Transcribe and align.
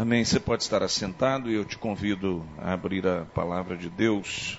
Amém. 0.00 0.24
Você 0.24 0.40
pode 0.40 0.62
estar 0.62 0.82
assentado 0.82 1.50
e 1.50 1.54
eu 1.54 1.62
te 1.62 1.76
convido 1.76 2.42
a 2.56 2.72
abrir 2.72 3.06
a 3.06 3.26
palavra 3.26 3.76
de 3.76 3.90
Deus 3.90 4.58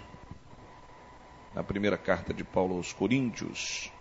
na 1.52 1.64
primeira 1.64 1.98
carta 1.98 2.32
de 2.32 2.44
Paulo 2.44 2.76
aos 2.76 2.94
Coríntios. 2.94 3.92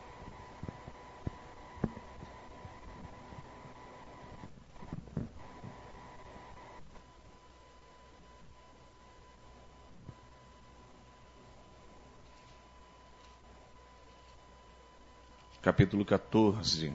Capítulo 15.63 16.05
14. 16.05 16.93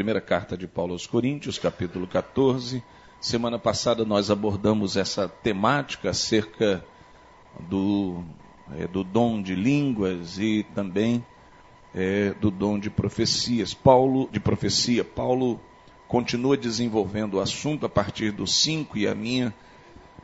Primeira 0.00 0.22
carta 0.22 0.56
de 0.56 0.66
Paulo 0.66 0.94
aos 0.94 1.06
Coríntios, 1.06 1.58
capítulo 1.58 2.06
14. 2.06 2.82
Semana 3.20 3.58
passada 3.58 4.02
nós 4.02 4.30
abordamos 4.30 4.96
essa 4.96 5.28
temática 5.28 6.08
acerca 6.08 6.82
do, 7.68 8.24
é, 8.78 8.86
do 8.86 9.04
dom 9.04 9.42
de 9.42 9.54
línguas 9.54 10.38
e 10.38 10.64
também 10.74 11.22
é, 11.94 12.32
do 12.40 12.50
dom 12.50 12.78
de 12.78 12.88
profecias. 12.88 13.74
Paulo, 13.74 14.26
de 14.32 14.40
profecia, 14.40 15.04
Paulo 15.04 15.60
continua 16.08 16.56
desenvolvendo 16.56 17.34
o 17.34 17.40
assunto 17.40 17.84
a 17.84 17.88
partir 17.90 18.32
do 18.32 18.46
5 18.46 18.96
e 18.96 19.06
a 19.06 19.14
minha, 19.14 19.54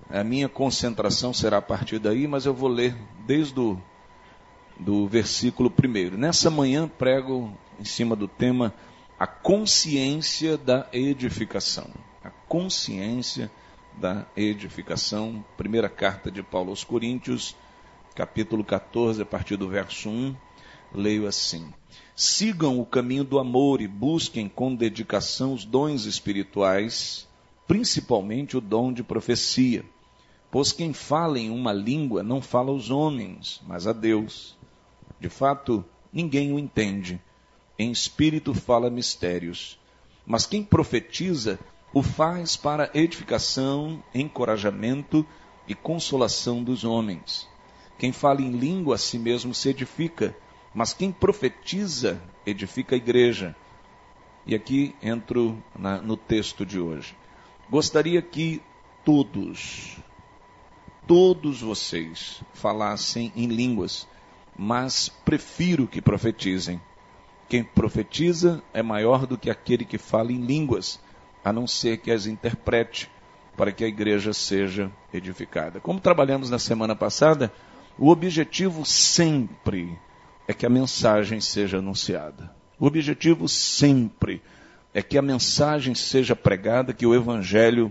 a 0.08 0.24
minha 0.24 0.48
concentração 0.48 1.34
será 1.34 1.58
a 1.58 1.62
partir 1.62 1.98
daí, 1.98 2.26
mas 2.26 2.46
eu 2.46 2.54
vou 2.54 2.70
ler 2.70 2.96
desde 3.26 3.60
o 3.60 3.78
do 4.80 5.06
versículo 5.06 5.70
primeiro. 5.70 6.16
Nessa 6.16 6.50
manhã 6.50 6.88
prego 6.88 7.52
em 7.78 7.84
cima 7.84 8.16
do 8.16 8.26
tema 8.26 8.72
a 9.18 9.26
consciência 9.26 10.58
da 10.58 10.86
edificação. 10.92 11.88
A 12.22 12.28
consciência 12.46 13.50
da 13.98 14.26
edificação. 14.36 15.42
Primeira 15.56 15.88
carta 15.88 16.30
de 16.30 16.42
Paulo 16.42 16.68
aos 16.68 16.84
Coríntios, 16.84 17.56
capítulo 18.14 18.62
14, 18.62 19.22
a 19.22 19.24
partir 19.24 19.56
do 19.56 19.68
verso 19.70 20.10
1, 20.10 20.36
leio 20.94 21.26
assim: 21.26 21.72
Sigam 22.14 22.78
o 22.78 22.84
caminho 22.84 23.24
do 23.24 23.38
amor 23.38 23.80
e 23.80 23.88
busquem 23.88 24.50
com 24.50 24.74
dedicação 24.74 25.54
os 25.54 25.64
dons 25.64 26.04
espirituais, 26.04 27.26
principalmente 27.66 28.54
o 28.54 28.60
dom 28.60 28.92
de 28.92 29.02
profecia. 29.02 29.82
Pois 30.50 30.72
quem 30.72 30.92
fala 30.92 31.38
em 31.38 31.50
uma 31.50 31.72
língua 31.72 32.22
não 32.22 32.42
fala 32.42 32.70
aos 32.70 32.90
homens, 32.90 33.62
mas 33.66 33.86
a 33.86 33.94
Deus. 33.94 34.54
De 35.18 35.30
fato, 35.30 35.82
ninguém 36.12 36.52
o 36.52 36.58
entende 36.58 37.18
em 37.78 37.90
espírito 37.90 38.54
fala 38.54 38.90
mistérios. 38.90 39.78
Mas 40.26 40.46
quem 40.46 40.62
profetiza 40.62 41.58
o 41.92 42.02
faz 42.02 42.56
para 42.56 42.90
edificação, 42.94 44.02
encorajamento 44.14 45.24
e 45.68 45.74
consolação 45.74 46.62
dos 46.62 46.84
homens. 46.84 47.48
Quem 47.98 48.12
fala 48.12 48.42
em 48.42 48.50
língua 48.50 48.96
a 48.96 48.98
si 48.98 49.18
mesmo 49.18 49.54
se 49.54 49.70
edifica, 49.70 50.36
mas 50.74 50.92
quem 50.92 51.10
profetiza 51.10 52.20
edifica 52.44 52.94
a 52.94 52.98
igreja. 52.98 53.56
E 54.46 54.54
aqui 54.54 54.94
entro 55.02 55.62
na, 55.78 56.00
no 56.00 56.16
texto 56.16 56.66
de 56.66 56.78
hoje. 56.78 57.16
Gostaria 57.70 58.20
que 58.20 58.62
todos, 59.04 59.96
todos 61.06 61.62
vocês 61.62 62.42
falassem 62.52 63.32
em 63.34 63.46
línguas, 63.46 64.06
mas 64.56 65.08
prefiro 65.24 65.86
que 65.86 66.02
profetizem 66.02 66.80
quem 67.48 67.62
profetiza 67.62 68.62
é 68.74 68.82
maior 68.82 69.26
do 69.26 69.38
que 69.38 69.50
aquele 69.50 69.84
que 69.84 69.98
fala 69.98 70.32
em 70.32 70.40
línguas, 70.40 71.00
a 71.44 71.52
não 71.52 71.66
ser 71.66 71.98
que 71.98 72.10
as 72.10 72.26
interprete, 72.26 73.10
para 73.56 73.72
que 73.72 73.84
a 73.84 73.88
igreja 73.88 74.32
seja 74.32 74.90
edificada. 75.12 75.80
Como 75.80 76.00
trabalhamos 76.00 76.50
na 76.50 76.58
semana 76.58 76.94
passada, 76.94 77.52
o 77.98 78.08
objetivo 78.08 78.84
sempre 78.84 79.98
é 80.46 80.52
que 80.52 80.66
a 80.66 80.70
mensagem 80.70 81.40
seja 81.40 81.78
anunciada. 81.78 82.54
O 82.78 82.86
objetivo 82.86 83.48
sempre 83.48 84.42
é 84.92 85.02
que 85.02 85.16
a 85.16 85.22
mensagem 85.22 85.94
seja 85.94 86.36
pregada, 86.36 86.92
que 86.92 87.06
o 87.06 87.14
evangelho 87.14 87.90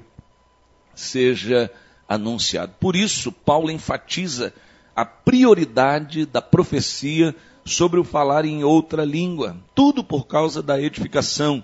seja 0.93 1.71
anunciado. 2.07 2.73
Por 2.79 2.95
isso, 2.95 3.31
Paulo 3.31 3.71
enfatiza 3.71 4.53
a 4.95 5.03
prioridade 5.03 6.25
da 6.25 6.41
profecia 6.41 7.35
sobre 7.65 7.99
o 7.99 8.03
falar 8.03 8.45
em 8.45 8.63
outra 8.63 9.03
língua, 9.03 9.57
tudo 9.73 10.03
por 10.03 10.27
causa 10.27 10.61
da 10.61 10.79
edificação. 10.79 11.63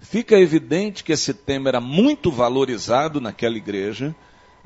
Fica 0.00 0.38
evidente 0.38 1.04
que 1.04 1.12
esse 1.12 1.34
tema 1.34 1.68
era 1.68 1.80
muito 1.80 2.30
valorizado 2.30 3.20
naquela 3.20 3.56
igreja, 3.56 4.16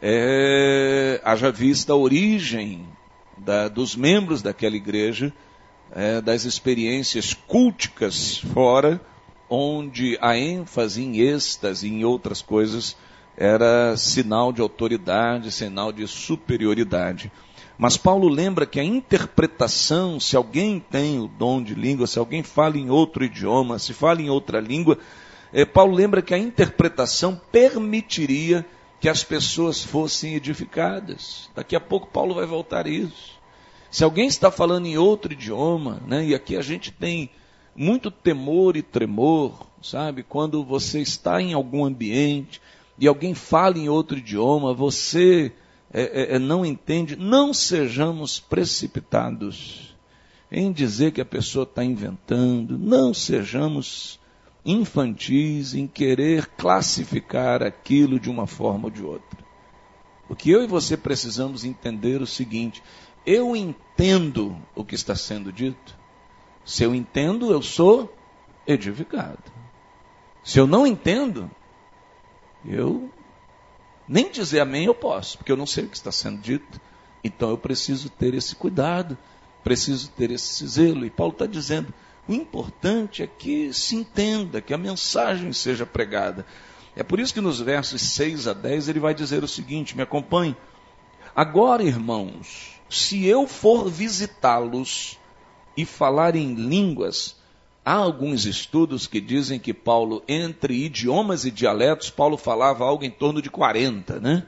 é, 0.00 1.20
haja 1.24 1.50
vista 1.50 1.92
a 1.92 1.96
origem 1.96 2.86
da, 3.36 3.68
dos 3.68 3.96
membros 3.96 4.42
daquela 4.42 4.76
igreja, 4.76 5.32
é, 5.92 6.20
das 6.20 6.44
experiências 6.44 7.34
culticas 7.34 8.38
fora, 8.38 9.00
onde 9.48 10.16
a 10.20 10.38
ênfase 10.38 11.02
em 11.02 11.18
êxtase 11.18 11.88
e 11.88 11.90
em 11.90 12.04
outras 12.04 12.40
coisas 12.40 12.96
era 13.36 13.96
sinal 13.96 14.52
de 14.52 14.60
autoridade, 14.60 15.50
sinal 15.50 15.92
de 15.92 16.06
superioridade. 16.06 17.32
Mas 17.80 17.96
Paulo 17.96 18.28
lembra 18.28 18.66
que 18.66 18.78
a 18.78 18.84
interpretação, 18.84 20.20
se 20.20 20.36
alguém 20.36 20.78
tem 20.78 21.18
o 21.18 21.26
dom 21.26 21.62
de 21.62 21.74
língua, 21.74 22.06
se 22.06 22.18
alguém 22.18 22.42
fala 22.42 22.76
em 22.76 22.90
outro 22.90 23.24
idioma, 23.24 23.78
se 23.78 23.94
fala 23.94 24.20
em 24.20 24.28
outra 24.28 24.60
língua, 24.60 24.98
é, 25.50 25.64
Paulo 25.64 25.94
lembra 25.94 26.20
que 26.20 26.34
a 26.34 26.38
interpretação 26.38 27.40
permitiria 27.50 28.66
que 29.00 29.08
as 29.08 29.24
pessoas 29.24 29.82
fossem 29.82 30.34
edificadas. 30.34 31.48
Daqui 31.54 31.74
a 31.74 31.80
pouco 31.80 32.08
Paulo 32.08 32.34
vai 32.34 32.44
voltar 32.44 32.84
a 32.84 32.90
isso. 32.90 33.40
Se 33.90 34.04
alguém 34.04 34.26
está 34.26 34.50
falando 34.50 34.84
em 34.84 34.98
outro 34.98 35.32
idioma, 35.32 36.02
né, 36.06 36.26
e 36.26 36.34
aqui 36.34 36.58
a 36.58 36.62
gente 36.62 36.92
tem 36.92 37.30
muito 37.74 38.10
temor 38.10 38.76
e 38.76 38.82
tremor, 38.82 39.66
sabe? 39.80 40.22
Quando 40.22 40.62
você 40.62 41.00
está 41.00 41.40
em 41.40 41.54
algum 41.54 41.86
ambiente 41.86 42.60
e 42.98 43.08
alguém 43.08 43.32
fala 43.32 43.78
em 43.78 43.88
outro 43.88 44.18
idioma, 44.18 44.74
você 44.74 45.50
é, 45.92 46.02
é, 46.02 46.36
é, 46.36 46.38
não 46.38 46.64
entende, 46.64 47.16
não 47.16 47.52
sejamos 47.52 48.38
precipitados 48.38 49.96
em 50.50 50.72
dizer 50.72 51.12
que 51.12 51.20
a 51.20 51.24
pessoa 51.24 51.64
está 51.64 51.84
inventando, 51.84 52.78
não 52.78 53.12
sejamos 53.12 54.20
infantis 54.64 55.74
em 55.74 55.86
querer 55.86 56.46
classificar 56.46 57.62
aquilo 57.62 58.20
de 58.20 58.30
uma 58.30 58.46
forma 58.46 58.84
ou 58.84 58.90
de 58.90 59.02
outra. 59.02 59.38
O 60.28 60.36
que 60.36 60.50
eu 60.50 60.62
e 60.62 60.66
você 60.66 60.96
precisamos 60.96 61.64
entender 61.64 62.20
é 62.20 62.22
o 62.22 62.26
seguinte: 62.26 62.82
eu 63.26 63.56
entendo 63.56 64.56
o 64.76 64.84
que 64.84 64.94
está 64.94 65.16
sendo 65.16 65.52
dito. 65.52 65.98
Se 66.64 66.84
eu 66.84 66.94
entendo, 66.94 67.50
eu 67.50 67.62
sou 67.62 68.14
edificado. 68.64 69.42
Se 70.44 70.58
eu 70.58 70.66
não 70.66 70.86
entendo, 70.86 71.50
eu 72.64 73.10
nem 74.12 74.28
dizer 74.28 74.58
amém 74.58 74.86
eu 74.86 74.94
posso, 74.94 75.38
porque 75.38 75.52
eu 75.52 75.56
não 75.56 75.66
sei 75.66 75.84
o 75.84 75.88
que 75.88 75.96
está 75.96 76.10
sendo 76.10 76.40
dito. 76.40 76.80
Então 77.22 77.48
eu 77.50 77.56
preciso 77.56 78.10
ter 78.10 78.34
esse 78.34 78.56
cuidado, 78.56 79.16
preciso 79.62 80.10
ter 80.10 80.32
esse 80.32 80.66
zelo. 80.66 81.06
E 81.06 81.10
Paulo 81.10 81.32
está 81.32 81.46
dizendo: 81.46 81.94
o 82.26 82.34
importante 82.34 83.22
é 83.22 83.28
que 83.28 83.72
se 83.72 83.94
entenda, 83.94 84.60
que 84.60 84.74
a 84.74 84.78
mensagem 84.78 85.52
seja 85.52 85.86
pregada. 85.86 86.44
É 86.96 87.04
por 87.04 87.20
isso 87.20 87.32
que 87.32 87.40
nos 87.40 87.60
versos 87.60 88.02
6 88.02 88.48
a 88.48 88.52
10 88.52 88.88
ele 88.88 88.98
vai 88.98 89.14
dizer 89.14 89.44
o 89.44 89.48
seguinte: 89.48 89.96
me 89.96 90.02
acompanhe. 90.02 90.56
Agora, 91.32 91.84
irmãos, 91.84 92.80
se 92.88 93.24
eu 93.24 93.46
for 93.46 93.88
visitá-los 93.88 95.20
e 95.76 95.84
falar 95.84 96.34
em 96.34 96.54
línguas, 96.54 97.36
Há 97.84 97.94
alguns 97.94 98.44
estudos 98.44 99.06
que 99.06 99.20
dizem 99.20 99.58
que 99.58 99.72
Paulo, 99.72 100.22
entre 100.28 100.84
idiomas 100.84 101.44
e 101.44 101.50
dialetos, 101.50 102.10
Paulo 102.10 102.36
falava 102.36 102.84
algo 102.84 103.04
em 103.04 103.10
torno 103.10 103.40
de 103.40 103.48
40, 103.48 104.20
né? 104.20 104.46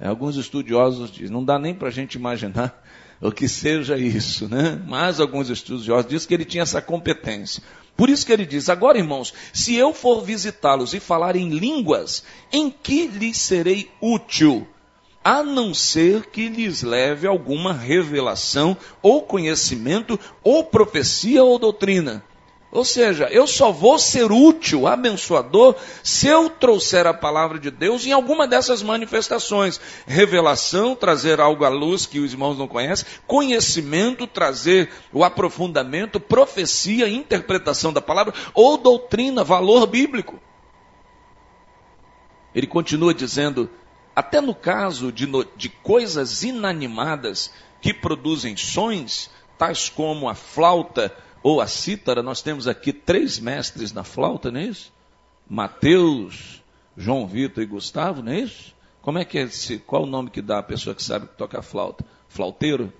É, 0.00 0.08
alguns 0.08 0.36
estudiosos 0.36 1.10
dizem, 1.10 1.30
não 1.30 1.44
dá 1.44 1.58
nem 1.58 1.74
para 1.74 1.88
a 1.88 1.92
gente 1.92 2.14
imaginar 2.14 2.82
o 3.20 3.30
que 3.30 3.46
seja 3.46 3.98
isso, 3.98 4.48
né? 4.48 4.80
Mas 4.86 5.20
alguns 5.20 5.50
estudiosos 5.50 6.10
dizem 6.10 6.26
que 6.26 6.34
ele 6.34 6.44
tinha 6.46 6.62
essa 6.62 6.80
competência. 6.80 7.62
Por 7.94 8.08
isso 8.08 8.24
que 8.24 8.32
ele 8.32 8.46
diz: 8.46 8.70
agora, 8.70 8.96
irmãos, 8.96 9.34
se 9.52 9.74
eu 9.74 9.92
for 9.92 10.22
visitá-los 10.22 10.94
e 10.94 11.00
falar 11.00 11.36
em 11.36 11.50
línguas, 11.50 12.24
em 12.50 12.70
que 12.70 13.06
lhes 13.06 13.36
serei 13.36 13.90
útil? 14.00 14.66
A 15.22 15.42
não 15.42 15.74
ser 15.74 16.30
que 16.30 16.48
lhes 16.48 16.82
leve 16.82 17.26
alguma 17.26 17.74
revelação, 17.74 18.74
ou 19.02 19.20
conhecimento, 19.20 20.18
ou 20.42 20.64
profecia, 20.64 21.44
ou 21.44 21.58
doutrina. 21.58 22.24
Ou 22.72 22.84
seja, 22.84 23.28
eu 23.32 23.48
só 23.48 23.72
vou 23.72 23.98
ser 23.98 24.30
útil, 24.30 24.86
abençoador, 24.86 25.74
se 26.04 26.28
eu 26.28 26.48
trouxer 26.48 27.04
a 27.04 27.12
palavra 27.12 27.58
de 27.58 27.68
Deus 27.68 28.06
em 28.06 28.12
alguma 28.12 28.46
dessas 28.46 28.80
manifestações. 28.80 29.80
Revelação, 30.06 30.94
trazer 30.94 31.40
algo 31.40 31.64
à 31.64 31.68
luz 31.68 32.06
que 32.06 32.20
os 32.20 32.32
irmãos 32.32 32.56
não 32.56 32.68
conhecem. 32.68 33.06
Conhecimento, 33.26 34.24
trazer 34.24 34.88
o 35.12 35.24
aprofundamento. 35.24 36.20
Profecia, 36.20 37.08
interpretação 37.08 37.92
da 37.92 38.00
palavra. 38.00 38.32
Ou 38.54 38.78
doutrina, 38.78 39.42
valor 39.42 39.88
bíblico. 39.88 40.38
Ele 42.54 42.68
continua 42.68 43.12
dizendo, 43.12 43.68
até 44.14 44.40
no 44.40 44.54
caso 44.54 45.10
de, 45.10 45.28
de 45.56 45.68
coisas 45.68 46.44
inanimadas 46.44 47.52
que 47.80 47.92
produzem 47.92 48.56
sons, 48.56 49.28
tais 49.58 49.88
como 49.88 50.28
a 50.28 50.34
flauta, 50.34 51.12
ou 51.42 51.60
a 51.60 51.66
cítara, 51.66 52.22
nós 52.22 52.42
temos 52.42 52.68
aqui 52.68 52.92
três 52.92 53.38
mestres 53.38 53.92
na 53.92 54.04
flauta, 54.04 54.50
não 54.50 54.60
é 54.60 54.64
isso? 54.64 54.92
Mateus, 55.48 56.62
João 56.96 57.26
Vitor 57.26 57.62
e 57.62 57.66
Gustavo, 57.66 58.22
não 58.22 58.32
é 58.32 58.40
isso? 58.40 58.74
Como 59.02 59.18
é 59.18 59.24
que 59.24 59.38
é 59.38 59.42
esse, 59.42 59.78
qual 59.78 60.02
o 60.02 60.06
nome 60.06 60.30
que 60.30 60.42
dá 60.42 60.58
a 60.58 60.62
pessoa 60.62 60.94
que 60.94 61.02
sabe 61.02 61.26
tocar 61.36 61.62
flauta? 61.62 62.04
Flauteiro? 62.28 62.92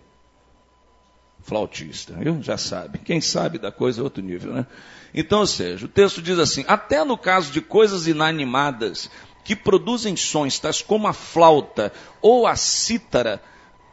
Flautista, 1.43 2.19
eu 2.21 2.43
já 2.43 2.59
sabe. 2.59 2.99
Quem 2.99 3.21
sabe 3.21 3.59
da 3.59 3.73
coisa 3.73 4.01
é 4.01 4.05
outro 4.05 4.23
nível, 4.23 4.53
né? 4.53 4.67
Então, 5.15 5.41
ou 5.41 5.47
seja, 5.47 5.87
o 5.87 5.89
texto 5.89 6.21
diz 6.21 6.39
assim: 6.39 6.65
até 6.69 7.03
no 7.05 7.17
caso 7.17 7.51
de 7.51 7.61
coisas 7.61 8.07
inanimadas 8.07 9.11
que 9.43 9.57
produzem 9.57 10.17
sons, 10.17 10.59
tais 10.59 10.83
como 10.83 11.07
a 11.07 11.13
flauta 11.13 11.93
ou 12.21 12.47
a 12.47 12.57
cítara, 12.57 13.43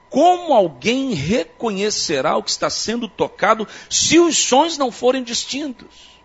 como 0.10 0.54
alguém 0.54 1.14
reconhecerá 1.14 2.38
o 2.38 2.44
que 2.44 2.50
está 2.50 2.70
sendo 2.70 3.08
tocado 3.08 3.68
se 3.90 4.20
os 4.20 4.38
sons 4.38 4.78
não 4.78 4.92
forem 4.92 5.24
distintos? 5.24 6.18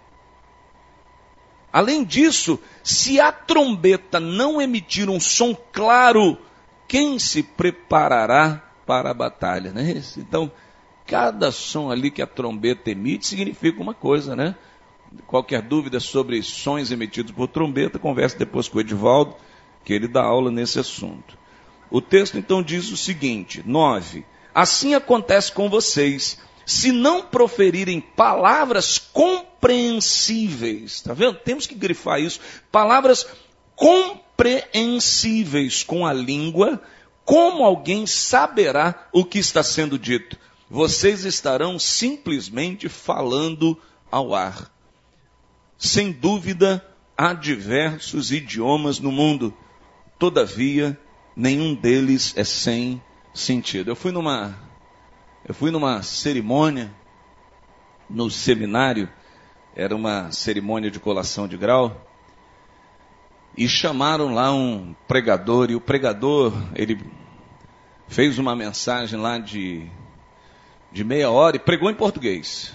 Além 1.73 2.05
disso, 2.05 2.59
se 2.85 3.19
a 3.19 3.33
trombeta 3.33 4.21
não 4.21 4.61
emitir 4.61 5.09
um 5.09 5.19
som 5.19 5.57
claro, 5.73 6.37
quem 6.87 7.19
se 7.19 7.43
preparará 7.43 8.63
para 8.87 9.11
a 9.11 9.15
batalha? 9.15 9.73
Né? 9.73 10.03
Então, 10.19 10.53
cada 11.07 11.51
som 11.51 11.91
ali 11.91 12.11
que 12.11 12.21
a 12.21 12.27
trombeta 12.27 12.91
emite 12.91 13.27
significa 13.27 13.81
uma 13.81 13.95
coisa, 13.95 14.37
né? 14.37 14.55
Qualquer 15.27 15.63
dúvida 15.63 15.99
sobre 16.01 16.43
sons 16.43 16.91
emitidos 16.91 17.33
por 17.33 17.49
trombeta, 17.49 17.99
converse 17.99 18.39
depois 18.39 18.69
com 18.69 18.79
o 18.79 18.81
Edivaldo, 18.81 19.35
que 19.85 19.93
ele 19.93 20.09
dá 20.09 20.23
aula 20.23 20.51
nesse 20.51 20.79
assunto. 20.79 21.42
O 21.93 22.01
texto 22.01 22.37
então 22.39 22.63
diz 22.63 22.91
o 22.91 22.97
seguinte: 22.97 23.63
9. 23.67 24.25
Assim 24.55 24.95
acontece 24.95 25.53
com 25.53 25.69
vocês, 25.69 26.39
se 26.65 26.91
não 26.91 27.21
proferirem 27.21 28.01
palavras 28.01 28.99
compreensíveis. 28.99 30.93
Está 30.93 31.13
vendo? 31.13 31.37
Temos 31.41 31.67
que 31.67 31.75
grifar 31.75 32.19
isso. 32.19 32.41
Palavras 32.71 33.27
compreensíveis 33.77 35.85
com 35.85 36.07
a 36.07 36.15
língua, 36.15 36.81
como 37.27 37.63
alguém 37.63 38.07
saberá 38.07 39.11
o 39.13 39.23
que 39.23 39.39
está 39.39 39.63
sendo 39.63 39.99
dito? 39.99 40.39
Vocês 40.71 41.27
estarão 41.27 41.79
simplesmente 41.79 42.89
falando 42.89 43.79
ao 44.11 44.35
ar. 44.35 44.73
Sem 45.77 46.11
dúvida, 46.11 46.83
há 47.19 47.35
diversos 47.35 48.33
idiomas 48.33 48.99
no 48.99 49.13
mundo. 49.13 49.55
Todavia, 50.19 50.99
nenhum 51.37 51.75
deles 51.75 52.35
é 52.37 52.45
sem 52.45 53.03
sentido. 53.35 53.91
Eu 53.91 53.97
fui 53.97 54.13
numa, 54.13 54.57
eu 55.47 55.55
fui 55.55 55.71
numa 55.71 56.03
cerimônia 56.03 56.93
no 58.09 58.31
seminário, 58.31 59.09
era 59.75 59.95
uma 59.97 60.31
cerimônia 60.31 60.91
de 60.91 61.01
colação 61.01 61.49
de 61.49 61.57
grau, 61.57 62.09
e 63.57 63.69
chamaram 63.69 64.35
lá 64.35 64.53
um 64.53 64.95
pregador, 65.07 65.71
e 65.71 65.75
o 65.75 65.81
pregador, 65.81 66.53
ele 66.75 66.99
fez 68.09 68.39
uma 68.39 68.55
mensagem 68.55 69.19
lá 69.19 69.39
de, 69.39 69.87
de 70.91 71.05
meia 71.05 71.31
hora 71.31 71.57
e 71.57 71.61
pregou 71.61 71.91
em 71.91 71.95
português. 71.95 72.75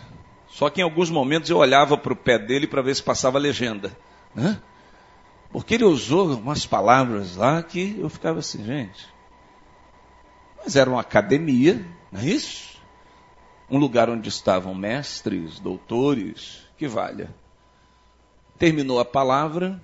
Só 0.50 0.70
que 0.70 0.82
em 0.82 0.84
alguns 0.84 1.10
momentos 1.10 1.50
eu 1.50 1.58
olhava 1.58 1.98
para 1.98 2.14
o 2.14 2.16
pé 2.16 2.40
dele 2.40 2.66
para 2.66 2.82
ver 2.82 2.96
se 2.96 3.04
passava 3.04 3.38
legenda. 3.38 3.96
Né? 4.34 4.60
Porque 5.58 5.74
ele 5.74 5.86
usou 5.86 6.38
umas 6.38 6.68
palavras 6.68 7.36
lá 7.36 7.64
que 7.64 7.98
eu 8.00 8.08
ficava 8.10 8.38
assim, 8.38 8.64
gente. 8.64 9.08
Mas 10.56 10.76
era 10.76 10.88
uma 10.88 11.02
academia, 11.02 11.84
não 12.12 12.22
é 12.22 12.26
isso? 12.26 12.80
Um 13.68 13.80
lugar 13.80 14.08
onde 14.08 14.30
estavam 14.30 14.76
mestres, 14.76 15.60
doutores, 15.60 16.62
que 16.78 16.88
valha. 16.88 17.34
Terminou 18.60 19.00
a 19.00 19.04
palavra, 19.04 19.82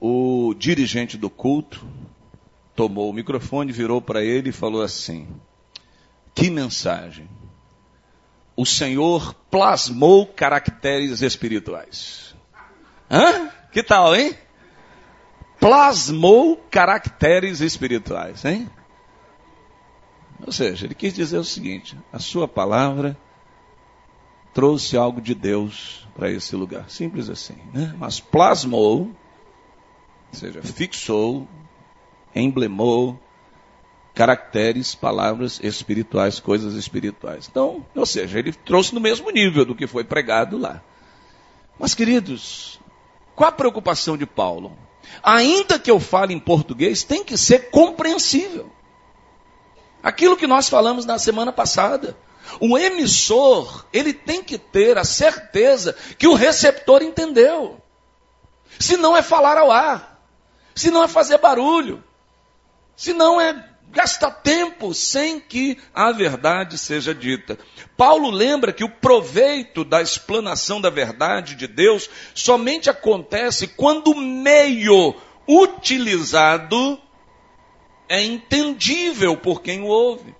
o 0.00 0.54
dirigente 0.56 1.18
do 1.18 1.28
culto 1.28 1.86
tomou 2.74 3.10
o 3.10 3.12
microfone, 3.12 3.72
virou 3.72 4.00
para 4.00 4.24
ele 4.24 4.48
e 4.48 4.52
falou 4.52 4.80
assim: 4.80 5.28
Que 6.34 6.48
mensagem! 6.48 7.28
O 8.56 8.64
Senhor 8.64 9.34
plasmou 9.50 10.26
caracteres 10.26 11.20
espirituais. 11.20 12.34
Hã? 13.10 13.50
Que 13.70 13.82
tal, 13.82 14.16
hein? 14.16 14.34
Plasmou 15.62 16.56
caracteres 16.68 17.60
espirituais, 17.60 18.44
hein? 18.44 18.68
Ou 20.44 20.50
seja, 20.50 20.86
ele 20.86 20.94
quis 20.94 21.14
dizer 21.14 21.38
o 21.38 21.44
seguinte: 21.44 21.96
a 22.12 22.18
sua 22.18 22.48
palavra 22.48 23.16
trouxe 24.52 24.96
algo 24.96 25.20
de 25.20 25.36
Deus 25.36 26.04
para 26.16 26.28
esse 26.28 26.56
lugar. 26.56 26.90
Simples 26.90 27.30
assim, 27.30 27.56
né? 27.72 27.94
Mas 27.96 28.18
plasmou, 28.18 29.02
ou 29.02 29.14
seja, 30.32 30.60
fixou, 30.62 31.46
emblemou 32.34 33.16
caracteres, 34.12 34.96
palavras 34.96 35.60
espirituais, 35.62 36.40
coisas 36.40 36.74
espirituais. 36.74 37.48
Então, 37.48 37.86
ou 37.94 38.04
seja, 38.04 38.40
ele 38.40 38.52
trouxe 38.52 38.92
no 38.92 39.00
mesmo 39.00 39.30
nível 39.30 39.64
do 39.64 39.76
que 39.76 39.86
foi 39.86 40.02
pregado 40.02 40.58
lá. 40.58 40.82
Mas, 41.78 41.94
queridos, 41.94 42.80
qual 43.36 43.48
a 43.48 43.52
preocupação 43.52 44.16
de 44.16 44.26
Paulo? 44.26 44.76
Ainda 45.22 45.78
que 45.78 45.90
eu 45.90 46.00
fale 46.00 46.34
em 46.34 46.38
português, 46.38 47.02
tem 47.02 47.24
que 47.24 47.36
ser 47.36 47.70
compreensível. 47.70 48.72
Aquilo 50.02 50.36
que 50.36 50.46
nós 50.46 50.68
falamos 50.68 51.06
na 51.06 51.18
semana 51.18 51.52
passada. 51.52 52.16
O 52.60 52.76
emissor, 52.76 53.86
ele 53.92 54.12
tem 54.12 54.42
que 54.42 54.58
ter 54.58 54.98
a 54.98 55.04
certeza 55.04 55.96
que 56.18 56.26
o 56.26 56.34
receptor 56.34 57.02
entendeu. 57.02 57.80
Se 58.78 58.96
não 58.96 59.16
é 59.16 59.22
falar 59.22 59.56
ao 59.56 59.70
ar, 59.70 60.20
se 60.74 60.90
não 60.90 61.04
é 61.04 61.08
fazer 61.08 61.38
barulho, 61.38 62.02
se 62.96 63.12
não 63.12 63.40
é 63.40 63.71
gasta 63.92 64.30
tempo 64.30 64.94
sem 64.94 65.38
que 65.38 65.78
a 65.94 66.10
verdade 66.10 66.78
seja 66.78 67.14
dita. 67.14 67.58
Paulo 67.96 68.30
lembra 68.30 68.72
que 68.72 68.82
o 68.82 68.88
proveito 68.88 69.84
da 69.84 70.00
explanação 70.00 70.80
da 70.80 70.88
verdade 70.90 71.54
de 71.54 71.66
Deus 71.66 72.08
somente 72.34 72.88
acontece 72.88 73.68
quando 73.68 74.08
o 74.08 74.20
meio 74.20 75.14
utilizado 75.46 76.98
é 78.08 78.22
entendível 78.22 79.36
por 79.36 79.62
quem 79.62 79.82
o 79.82 79.86
ouve. 79.86 80.34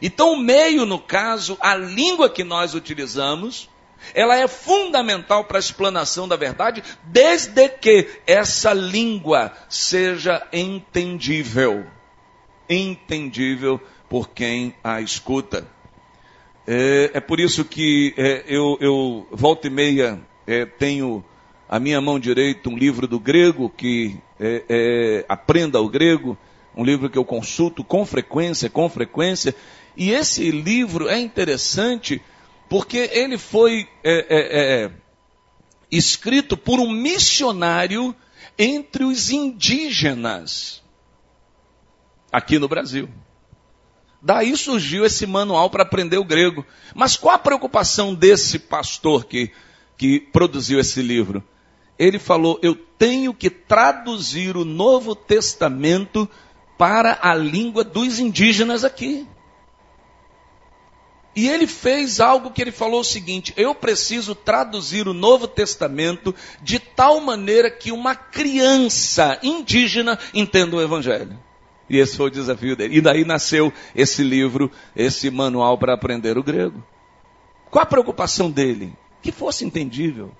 Então, 0.00 0.32
o 0.32 0.36
meio, 0.36 0.84
no 0.84 0.98
caso, 0.98 1.56
a 1.60 1.76
língua 1.76 2.28
que 2.28 2.42
nós 2.42 2.74
utilizamos, 2.74 3.70
ela 4.12 4.36
é 4.36 4.48
fundamental 4.48 5.44
para 5.44 5.58
a 5.58 5.60
explanação 5.60 6.26
da 6.26 6.34
verdade, 6.34 6.82
desde 7.04 7.68
que 7.68 8.08
essa 8.26 8.72
língua 8.72 9.52
seja 9.68 10.44
entendível 10.52 11.86
entendível 12.68 13.80
por 14.08 14.30
quem 14.30 14.74
a 14.84 15.00
escuta. 15.00 15.66
É, 16.66 17.10
é 17.14 17.20
por 17.20 17.40
isso 17.40 17.64
que 17.64 18.14
é, 18.16 18.44
eu, 18.46 18.76
eu, 18.80 19.26
volta 19.32 19.66
e 19.66 19.70
meia, 19.70 20.20
é, 20.46 20.64
tenho 20.64 21.24
à 21.68 21.80
minha 21.80 22.00
mão 22.00 22.18
direita 22.18 22.68
um 22.68 22.76
livro 22.76 23.06
do 23.06 23.18
grego, 23.18 23.68
que 23.70 24.16
é, 24.38 24.64
é, 24.68 25.24
aprenda 25.28 25.80
o 25.80 25.88
grego, 25.88 26.36
um 26.76 26.84
livro 26.84 27.10
que 27.10 27.18
eu 27.18 27.24
consulto 27.24 27.82
com 27.82 28.04
frequência, 28.06 28.70
com 28.70 28.88
frequência, 28.88 29.54
e 29.96 30.12
esse 30.12 30.50
livro 30.50 31.08
é 31.08 31.18
interessante 31.18 32.22
porque 32.68 33.10
ele 33.12 33.36
foi 33.36 33.86
é, 34.02 34.90
escrito 35.90 36.56
por 36.56 36.80
um 36.80 36.90
missionário 36.90 38.14
entre 38.58 39.04
os 39.04 39.30
indígenas 39.30 40.81
aqui 42.32 42.58
no 42.58 42.66
Brasil. 42.66 43.08
Daí 44.22 44.56
surgiu 44.56 45.04
esse 45.04 45.26
manual 45.26 45.68
para 45.68 45.82
aprender 45.82 46.16
o 46.16 46.24
grego. 46.24 46.64
Mas 46.94 47.16
qual 47.16 47.34
a 47.34 47.38
preocupação 47.38 48.14
desse 48.14 48.58
pastor 48.58 49.24
que, 49.24 49.50
que 49.98 50.20
produziu 50.20 50.78
esse 50.80 51.02
livro? 51.02 51.42
Ele 51.98 52.18
falou: 52.18 52.58
Eu 52.62 52.74
tenho 52.74 53.34
que 53.34 53.50
traduzir 53.50 54.56
o 54.56 54.64
Novo 54.64 55.14
Testamento 55.14 56.28
para 56.78 57.18
a 57.20 57.34
língua 57.34 57.84
dos 57.84 58.18
indígenas 58.18 58.84
aqui. 58.84 59.26
E 61.34 61.48
ele 61.48 61.66
fez 61.66 62.20
algo 62.20 62.50
que 62.50 62.60
ele 62.62 62.72
falou 62.72 63.00
o 63.00 63.04
seguinte: 63.04 63.52
eu 63.56 63.74
preciso 63.74 64.34
traduzir 64.34 65.08
o 65.08 65.14
Novo 65.14 65.48
Testamento 65.48 66.34
de 66.62 66.78
tal 66.78 67.20
maneira 67.20 67.70
que 67.70 67.90
uma 67.90 68.14
criança 68.14 69.38
indígena 69.42 70.18
entenda 70.32 70.76
o 70.76 70.82
Evangelho. 70.82 71.38
E 71.92 71.98
esse 71.98 72.16
foi 72.16 72.28
o 72.28 72.30
desafio 72.30 72.74
dele. 72.74 72.96
E 72.96 73.00
daí 73.02 73.22
nasceu 73.22 73.70
esse 73.94 74.22
livro, 74.22 74.70
esse 74.96 75.30
manual 75.30 75.76
para 75.76 75.92
aprender 75.92 76.38
o 76.38 76.42
grego. 76.42 76.82
Qual 77.70 77.82
a 77.82 77.86
preocupação 77.86 78.50
dele? 78.50 78.94
Que 79.20 79.30
fosse 79.30 79.62
entendível, 79.66 80.32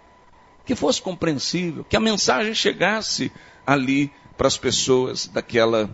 que 0.64 0.74
fosse 0.74 1.02
compreensível, 1.02 1.84
que 1.86 1.94
a 1.94 2.00
mensagem 2.00 2.54
chegasse 2.54 3.30
ali 3.66 4.10
para 4.34 4.46
as 4.46 4.56
pessoas 4.56 5.26
daquela 5.26 5.90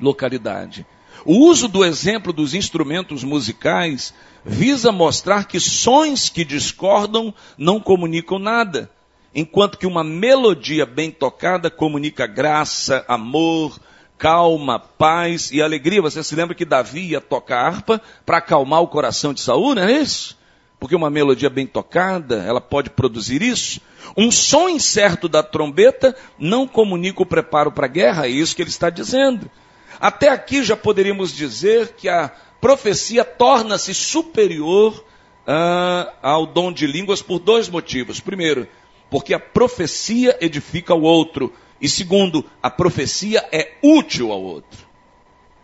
localidade. 0.00 0.86
O 1.26 1.34
uso 1.50 1.68
do 1.68 1.84
exemplo 1.84 2.32
dos 2.32 2.54
instrumentos 2.54 3.22
musicais 3.22 4.14
visa 4.42 4.90
mostrar 4.90 5.44
que 5.44 5.60
sons 5.60 6.30
que 6.30 6.46
discordam 6.46 7.34
não 7.58 7.78
comunicam 7.78 8.38
nada, 8.38 8.90
enquanto 9.34 9.76
que 9.76 9.86
uma 9.86 10.02
melodia 10.02 10.86
bem 10.86 11.10
tocada 11.10 11.70
comunica 11.70 12.26
graça, 12.26 13.04
amor, 13.06 13.78
calma, 14.18 14.78
paz 14.78 15.50
e 15.50 15.60
alegria. 15.60 16.02
Você 16.02 16.22
se 16.22 16.34
lembra 16.34 16.54
que 16.54 16.64
Davi 16.64 17.10
ia 17.10 17.20
tocar 17.20 17.66
harpa 17.66 18.00
para 18.24 18.38
acalmar 18.38 18.82
o 18.82 18.88
coração 18.88 19.32
de 19.32 19.40
Saul, 19.40 19.74
não 19.74 19.82
é 19.82 19.92
isso? 19.92 20.36
Porque 20.78 20.94
uma 20.94 21.10
melodia 21.10 21.48
bem 21.48 21.66
tocada, 21.66 22.42
ela 22.46 22.60
pode 22.60 22.90
produzir 22.90 23.42
isso. 23.42 23.80
Um 24.16 24.30
som 24.30 24.68
incerto 24.68 25.28
da 25.28 25.42
trombeta 25.42 26.14
não 26.38 26.66
comunica 26.66 27.22
o 27.22 27.26
preparo 27.26 27.72
para 27.72 27.86
a 27.86 27.90
guerra, 27.90 28.26
é 28.26 28.30
isso 28.30 28.54
que 28.54 28.62
ele 28.62 28.70
está 28.70 28.90
dizendo. 28.90 29.50
Até 29.98 30.28
aqui 30.28 30.62
já 30.62 30.76
poderíamos 30.76 31.34
dizer 31.34 31.94
que 31.96 32.08
a 32.08 32.30
profecia 32.60 33.24
torna-se 33.24 33.94
superior 33.94 35.04
uh, 35.46 36.12
ao 36.22 36.46
dom 36.46 36.72
de 36.72 36.86
línguas 36.86 37.22
por 37.22 37.38
dois 37.38 37.68
motivos. 37.68 38.20
Primeiro, 38.20 38.68
porque 39.10 39.32
a 39.32 39.38
profecia 39.38 40.36
edifica 40.40 40.94
o 40.94 41.02
outro. 41.02 41.52
E 41.80 41.88
segundo, 41.88 42.44
a 42.62 42.70
profecia 42.70 43.46
é 43.52 43.76
útil 43.82 44.32
ao 44.32 44.42
outro. 44.42 44.86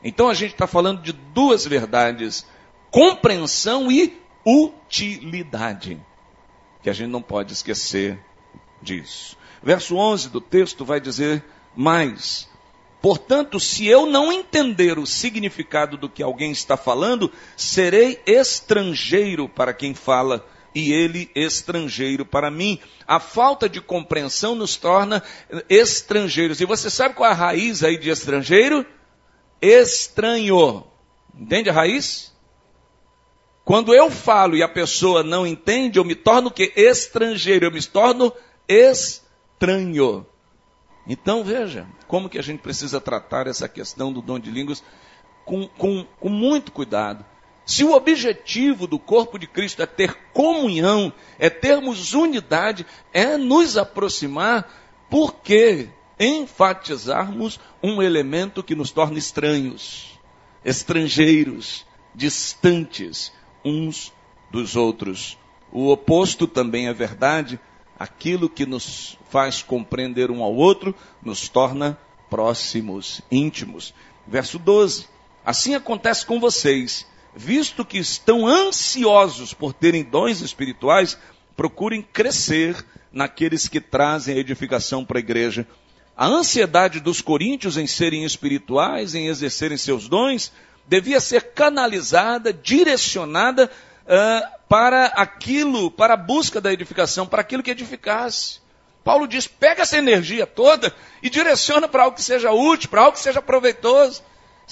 Então 0.05 0.29
a 0.29 0.35
gente 0.35 0.53
está 0.53 0.67
falando 0.67 1.03
de 1.03 1.13
duas 1.13 1.65
verdades: 1.65 2.47
compreensão 2.91 3.91
e 3.91 4.21
utilidade. 4.45 6.01
Que 6.83 6.91
a 6.91 6.93
gente 6.93 7.11
não 7.11 7.23
pode 7.23 7.53
esquecer 7.53 8.19
disso. 8.81 9.37
Verso 9.63 9.97
11 9.97 10.29
do 10.29 10.41
texto 10.41 10.85
vai 10.85 11.01
dizer 11.01 11.45
mais. 11.77 12.49
Portanto, 13.01 13.59
se 13.59 13.87
eu 13.87 14.07
não 14.07 14.33
entender 14.33 14.99
o 14.99 15.07
significado 15.07 15.97
do 15.97 16.09
que 16.09 16.23
alguém 16.23 16.53
está 16.53 16.77
falando, 16.77 17.33
serei 17.57 18.21
estrangeiro 18.27 19.49
para 19.49 19.73
quem 19.73 19.95
fala 19.95 20.47
e 20.75 20.93
ele 20.93 21.31
estrangeiro 21.35 22.25
para 22.25 22.51
mim. 22.51 22.79
A 23.07 23.21
falta 23.21 23.69
de 23.69 23.81
compreensão 23.81 24.55
nos 24.55 24.77
torna 24.77 25.23
estrangeiros. 25.69 26.61
E 26.61 26.65
você 26.65 26.89
sabe 26.89 27.15
qual 27.15 27.29
é 27.29 27.33
a 27.33 27.37
raiz 27.37 27.83
aí 27.83 27.99
de 27.99 28.11
estrangeiro? 28.11 28.87
Estranho. 29.61 30.85
Entende 31.35 31.71
a 31.71 31.73
raiz? 31.73 32.33
Quando 33.65 33.95
eu 33.95 34.11
falo 34.11 34.57
e 34.57 34.63
a 34.63 34.69
pessoa 34.69 35.23
não 35.23 35.47
entende, 35.47 35.99
eu 35.99 36.05
me 36.05 36.15
torno 36.15 36.51
que? 36.51 36.73
Estrangeiro. 36.77 37.67
Eu 37.67 37.73
me 37.73 37.83
torno 37.83 38.33
estranho. 38.69 40.27
Então 41.07 41.43
veja 41.45 41.87
como 42.07 42.29
que 42.29 42.39
a 42.39 42.43
gente 42.43 42.61
precisa 42.61 43.01
tratar 43.01 43.47
essa 43.47 43.69
questão 43.69 44.13
do 44.13 44.23
dom 44.23 44.39
de 44.39 44.51
línguas 44.51 44.83
com, 45.45 45.67
com, 45.69 46.05
com 46.19 46.29
muito 46.29 46.73
cuidado. 46.73 47.25
Se 47.65 47.85
o 47.85 47.93
objetivo 47.93 48.87
do 48.87 48.99
corpo 48.99 49.39
de 49.39 49.47
Cristo 49.47 49.83
é 49.83 49.87
ter 49.87 50.15
comunhão, 50.33 51.13
é 51.39 51.49
termos 51.49 52.13
unidade, 52.13 52.85
é 53.13 53.37
nos 53.37 53.77
aproximar, 53.77 54.69
por 55.09 55.35
que 55.35 55.89
enfatizarmos 56.19 57.61
um 57.83 58.03
elemento 58.03 58.63
que 58.63 58.75
nos 58.75 58.91
torna 58.91 59.19
estranhos, 59.19 60.19
estrangeiros, 60.65 61.87
distantes 62.15 63.33
uns 63.65 64.13
dos 64.51 64.75
outros? 64.75 65.39
O 65.71 65.91
oposto 65.91 66.47
também 66.47 66.89
é 66.89 66.93
verdade 66.93 67.61
aquilo 67.99 68.49
que 68.49 68.67
nos 68.67 69.17
faz 69.31 69.63
compreender 69.63 70.31
um 70.31 70.43
ao 70.43 70.55
outro, 70.55 70.95
nos 71.23 71.49
torna 71.49 71.97
próximos, 72.29 73.21
íntimos. 73.31 73.95
Verso 74.27 74.59
12. 74.59 75.07
Assim 75.45 75.75
acontece 75.75 76.27
com 76.27 76.41
vocês, 76.41 77.07
visto 77.35 77.85
que 77.85 77.99
estão 77.99 78.47
ansiosos 78.47 79.55
por 79.55 79.73
terem 79.73 80.03
dons 80.03 80.41
espirituais, 80.41 81.19
procurem 81.57 82.03
crescer 82.03 82.85
naqueles 83.13 83.69
que 83.69 83.81
trazem 83.81 84.35
a 84.37 84.39
edificação 84.39 85.05
para 85.05 85.19
a 85.19 85.21
igreja. 85.21 85.67
A 86.17 86.27
ansiedade 86.27 87.01
dos 87.01 87.21
coríntios 87.21 87.77
em 87.77 87.87
serem 87.87 88.25
espirituais, 88.25 89.15
em 89.15 89.29
exercerem 89.29 89.79
seus 89.79 90.09
dons, 90.09 90.53
devia 90.87 91.21
ser 91.21 91.53
canalizada, 91.53 92.53
direcionada 92.53 93.71
uh, 94.05 94.63
para 94.69 95.07
aquilo, 95.07 95.91
para 95.91 96.15
a 96.15 96.17
busca 96.17 96.61
da 96.61 96.73
edificação, 96.73 97.27
para 97.27 97.41
aquilo 97.41 97.63
que 97.63 97.71
edificasse. 97.71 98.61
Paulo 99.05 99.27
diz: 99.27 99.47
pega 99.47 99.83
essa 99.83 99.99
energia 99.99 100.47
toda 100.47 100.95
e 101.23 101.31
direciona 101.31 101.89
para 101.89 102.05
algo 102.05 102.17
que 102.17 102.23
seja 102.23 102.53
útil, 102.53 102.91
para 102.91 103.03
algo 103.03 103.13
que 103.13 103.23
seja 103.23 103.43
proveitoso. 103.43 104.23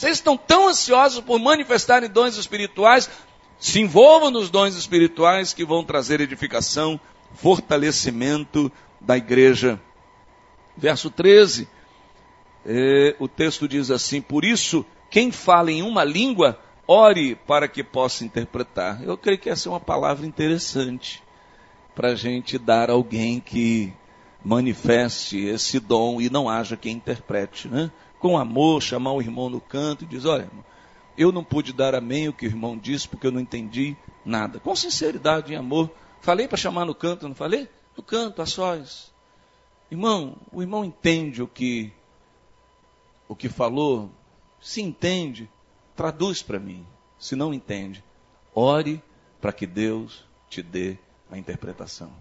Vocês 0.00 0.16
estão 0.16 0.34
tão 0.34 0.68
ansiosos 0.68 1.22
por 1.22 1.38
manifestarem 1.38 2.08
dons 2.08 2.38
espirituais, 2.38 3.10
se 3.58 3.82
envolvam 3.82 4.30
nos 4.30 4.48
dons 4.48 4.74
espirituais 4.74 5.52
que 5.52 5.62
vão 5.62 5.84
trazer 5.84 6.22
edificação, 6.22 6.98
fortalecimento 7.34 8.72
da 8.98 9.18
igreja. 9.18 9.78
Verso 10.74 11.10
13, 11.10 11.68
eh, 12.64 13.14
o 13.18 13.28
texto 13.28 13.68
diz 13.68 13.90
assim: 13.90 14.22
Por 14.22 14.42
isso, 14.42 14.86
quem 15.10 15.30
fala 15.30 15.70
em 15.70 15.82
uma 15.82 16.02
língua, 16.02 16.58
ore 16.88 17.34
para 17.34 17.68
que 17.68 17.84
possa 17.84 18.24
interpretar. 18.24 19.04
Eu 19.04 19.18
creio 19.18 19.38
que 19.38 19.50
essa 19.50 19.68
é 19.68 19.70
uma 19.70 19.78
palavra 19.78 20.24
interessante 20.24 21.22
para 21.94 22.12
a 22.12 22.14
gente 22.14 22.56
dar 22.56 22.88
a 22.88 22.94
alguém 22.94 23.38
que 23.38 23.92
manifeste 24.42 25.44
esse 25.44 25.78
dom 25.78 26.22
e 26.22 26.30
não 26.30 26.48
haja 26.48 26.74
quem 26.74 26.96
interprete, 26.96 27.68
né? 27.68 27.90
Com 28.20 28.38
amor, 28.38 28.80
chamar 28.80 29.12
o 29.12 29.20
irmão 29.20 29.50
no 29.50 29.60
canto 29.60 30.04
e 30.04 30.06
dizer, 30.06 30.28
olha, 30.28 30.50
eu 31.18 31.32
não 31.32 31.42
pude 31.42 31.72
dar 31.72 31.94
amém 31.94 32.28
o 32.28 32.32
que 32.32 32.46
o 32.46 32.48
irmão 32.48 32.78
disse 32.78 33.08
porque 33.08 33.26
eu 33.26 33.32
não 33.32 33.40
entendi 33.40 33.96
nada. 34.24 34.60
Com 34.60 34.76
sinceridade 34.76 35.52
e 35.52 35.56
amor, 35.56 35.90
falei 36.20 36.46
para 36.46 36.56
chamar 36.56 36.84
no 36.84 36.94
canto, 36.94 37.26
não 37.26 37.34
falei? 37.34 37.68
No 37.96 38.02
canto, 38.02 38.40
a 38.40 38.46
sós. 38.46 39.12
Irmão, 39.90 40.36
o 40.52 40.62
irmão 40.62 40.84
entende 40.84 41.42
o 41.42 41.48
que 41.48 41.92
o 43.26 43.34
que 43.34 43.48
falou? 43.48 44.10
Se 44.60 44.80
entende, 44.80 45.48
traduz 45.96 46.42
para 46.42 46.58
mim. 46.58 46.86
Se 47.18 47.36
não 47.36 47.52
entende, 47.52 48.02
ore 48.54 49.02
para 49.40 49.52
que 49.52 49.66
Deus 49.66 50.24
te 50.48 50.62
dê 50.62 50.98
a 51.30 51.38
interpretação. 51.38 52.12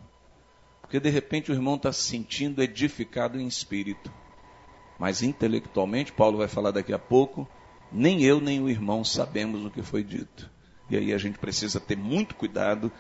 Porque 0.82 1.00
de 1.00 1.10
repente 1.10 1.52
o 1.52 1.54
irmão 1.54 1.76
está 1.76 1.92
se 1.92 2.04
sentindo 2.04 2.62
edificado 2.62 3.40
em 3.40 3.48
espírito. 3.48 4.12
Mas 5.00 5.24
intelectualmente, 5.24 6.12
Paulo 6.12 6.38
vai 6.38 6.50
falar 6.50 6.72
daqui 6.72 6.92
a 6.92 7.00
pouco, 7.00 7.48
nem 7.92 8.22
eu 8.22 8.42
nem 8.42 8.62
o 8.62 8.70
irmão 8.70 9.04
sabemos 9.04 9.66
o 9.66 9.72
que 9.72 9.82
foi 9.82 10.04
dito. 10.04 10.52
E 10.90 10.98
aí 10.98 11.14
a 11.14 11.18
gente 11.18 11.40
precisa 11.40 11.80
ter 11.80 11.96
muito 11.96 12.36
cuidado 12.36 12.92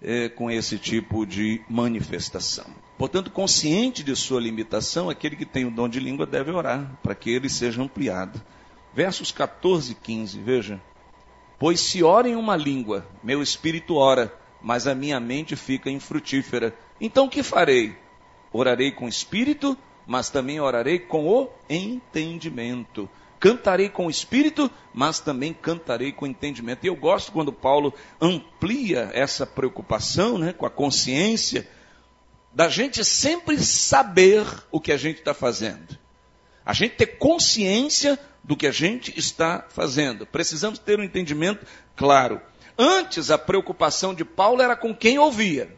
é, 0.00 0.28
com 0.28 0.50
esse 0.50 0.78
tipo 0.78 1.26
de 1.26 1.60
manifestação. 1.68 2.66
Portanto, 2.96 3.30
consciente 3.30 4.02
de 4.02 4.16
sua 4.16 4.40
limitação, 4.40 5.10
aquele 5.10 5.36
que 5.36 5.44
tem 5.44 5.66
o 5.66 5.70
dom 5.70 5.88
de 5.88 6.00
língua 6.00 6.24
deve 6.24 6.50
orar 6.50 6.98
para 7.02 7.14
que 7.14 7.30
ele 7.30 7.48
seja 7.48 7.82
ampliado. 7.82 8.40
Versos 8.94 9.30
14 9.30 9.92
e 9.92 9.94
15, 9.94 10.40
veja. 10.40 10.80
Pois 11.58 11.80
se 11.80 12.02
ora 12.02 12.28
em 12.28 12.36
uma 12.36 12.56
língua, 12.56 13.06
meu 13.22 13.42
espírito 13.42 13.96
ora, 13.96 14.34
mas 14.62 14.86
a 14.86 14.94
minha 14.94 15.20
mente 15.20 15.56
fica 15.56 15.90
infrutífera. 15.90 16.74
Então 17.00 17.26
o 17.26 17.30
que 17.30 17.42
farei? 17.42 17.96
Orarei 18.52 18.90
com 18.90 19.08
espírito, 19.08 19.76
mas 20.06 20.30
também 20.30 20.60
orarei 20.60 20.98
com 20.98 21.26
o 21.26 21.50
entendimento. 21.68 23.08
Cantarei 23.38 23.88
com 23.88 24.06
o 24.06 24.10
espírito, 24.10 24.70
mas 24.94 25.20
também 25.20 25.52
cantarei 25.52 26.12
com 26.12 26.26
entendimento. 26.26 26.84
E 26.84 26.88
eu 26.88 26.96
gosto 26.96 27.32
quando 27.32 27.52
Paulo 27.52 27.92
amplia 28.20 29.10
essa 29.12 29.44
preocupação 29.44 30.38
né, 30.38 30.52
com 30.52 30.64
a 30.64 30.70
consciência, 30.70 31.68
da 32.52 32.68
gente 32.68 33.04
sempre 33.04 33.62
saber 33.62 34.46
o 34.70 34.80
que 34.80 34.90
a 34.90 34.96
gente 34.96 35.18
está 35.18 35.34
fazendo. 35.34 35.98
A 36.64 36.72
gente 36.72 36.96
ter 36.96 37.18
consciência 37.18 38.18
do 38.42 38.56
que 38.56 38.66
a 38.66 38.72
gente 38.72 39.12
está 39.18 39.66
fazendo. 39.68 40.24
Precisamos 40.24 40.78
ter 40.78 40.98
um 40.98 41.02
entendimento 41.02 41.66
claro. 41.94 42.40
Antes, 42.78 43.30
a 43.30 43.36
preocupação 43.36 44.14
de 44.14 44.24
Paulo 44.24 44.62
era 44.62 44.74
com 44.74 44.94
quem 44.94 45.18
ouvia. 45.18 45.76